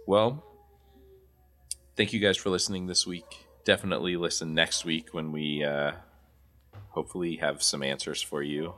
well, 0.06 0.44
thank 1.96 2.12
you 2.12 2.20
guys 2.20 2.36
for 2.36 2.50
listening 2.50 2.86
this 2.86 3.06
week. 3.06 3.46
Definitely 3.64 4.16
listen 4.16 4.54
next 4.54 4.84
week 4.84 5.08
when 5.12 5.32
we 5.32 5.64
uh, 5.64 5.92
hopefully 6.90 7.36
have 7.36 7.62
some 7.62 7.82
answers 7.82 8.20
for 8.22 8.42
you 8.42 8.74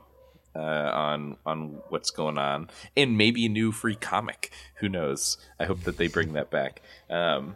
uh, 0.55 0.59
on 0.93 1.37
on 1.45 1.81
what's 1.89 2.11
going 2.11 2.37
on, 2.37 2.69
and 2.95 3.17
maybe 3.17 3.45
a 3.45 3.49
new 3.49 3.71
free 3.71 3.95
comic. 3.95 4.51
Who 4.75 4.89
knows? 4.89 5.37
I 5.59 5.65
hope 5.65 5.81
that 5.81 5.97
they 5.97 6.07
bring 6.07 6.33
that 6.33 6.49
back. 6.49 6.81
Um, 7.09 7.55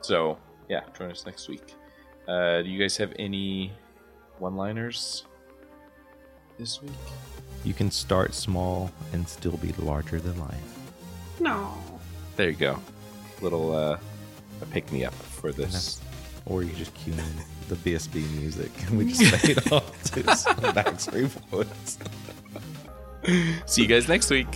so 0.00 0.38
yeah, 0.68 0.80
join 0.96 1.10
us 1.10 1.26
next 1.26 1.48
week. 1.48 1.74
Uh, 2.26 2.62
do 2.62 2.68
you 2.68 2.78
guys 2.78 2.96
have 2.96 3.12
any 3.18 3.72
one-liners 4.38 5.24
this 6.58 6.82
week? 6.82 6.90
You 7.64 7.72
can 7.72 7.90
start 7.90 8.34
small 8.34 8.90
and 9.12 9.28
still 9.28 9.56
be 9.58 9.72
larger 9.78 10.20
than 10.20 10.38
life. 10.38 10.78
No. 11.40 11.74
There 12.36 12.50
you 12.50 12.56
go. 12.56 12.78
Little 13.40 13.74
uh, 13.74 13.98
a 14.60 14.66
pick 14.66 14.90
me 14.92 15.04
up 15.04 15.14
for 15.14 15.52
this. 15.52 16.00
Or 16.48 16.62
you 16.62 16.72
just 16.74 16.94
cue 16.94 17.12
in 17.12 17.18
the 17.68 17.76
BSB 17.76 18.30
music 18.38 18.70
and 18.86 18.98
we 18.98 19.12
just 19.12 19.34
fade 19.36 19.72
off 19.72 20.02
to 20.14 20.36
some 20.36 20.56
Backstreet 20.56 21.30
Boys. 21.50 21.98
See 23.66 23.82
you 23.82 23.88
guys 23.88 24.08
next 24.08 24.30
week. 24.30 24.46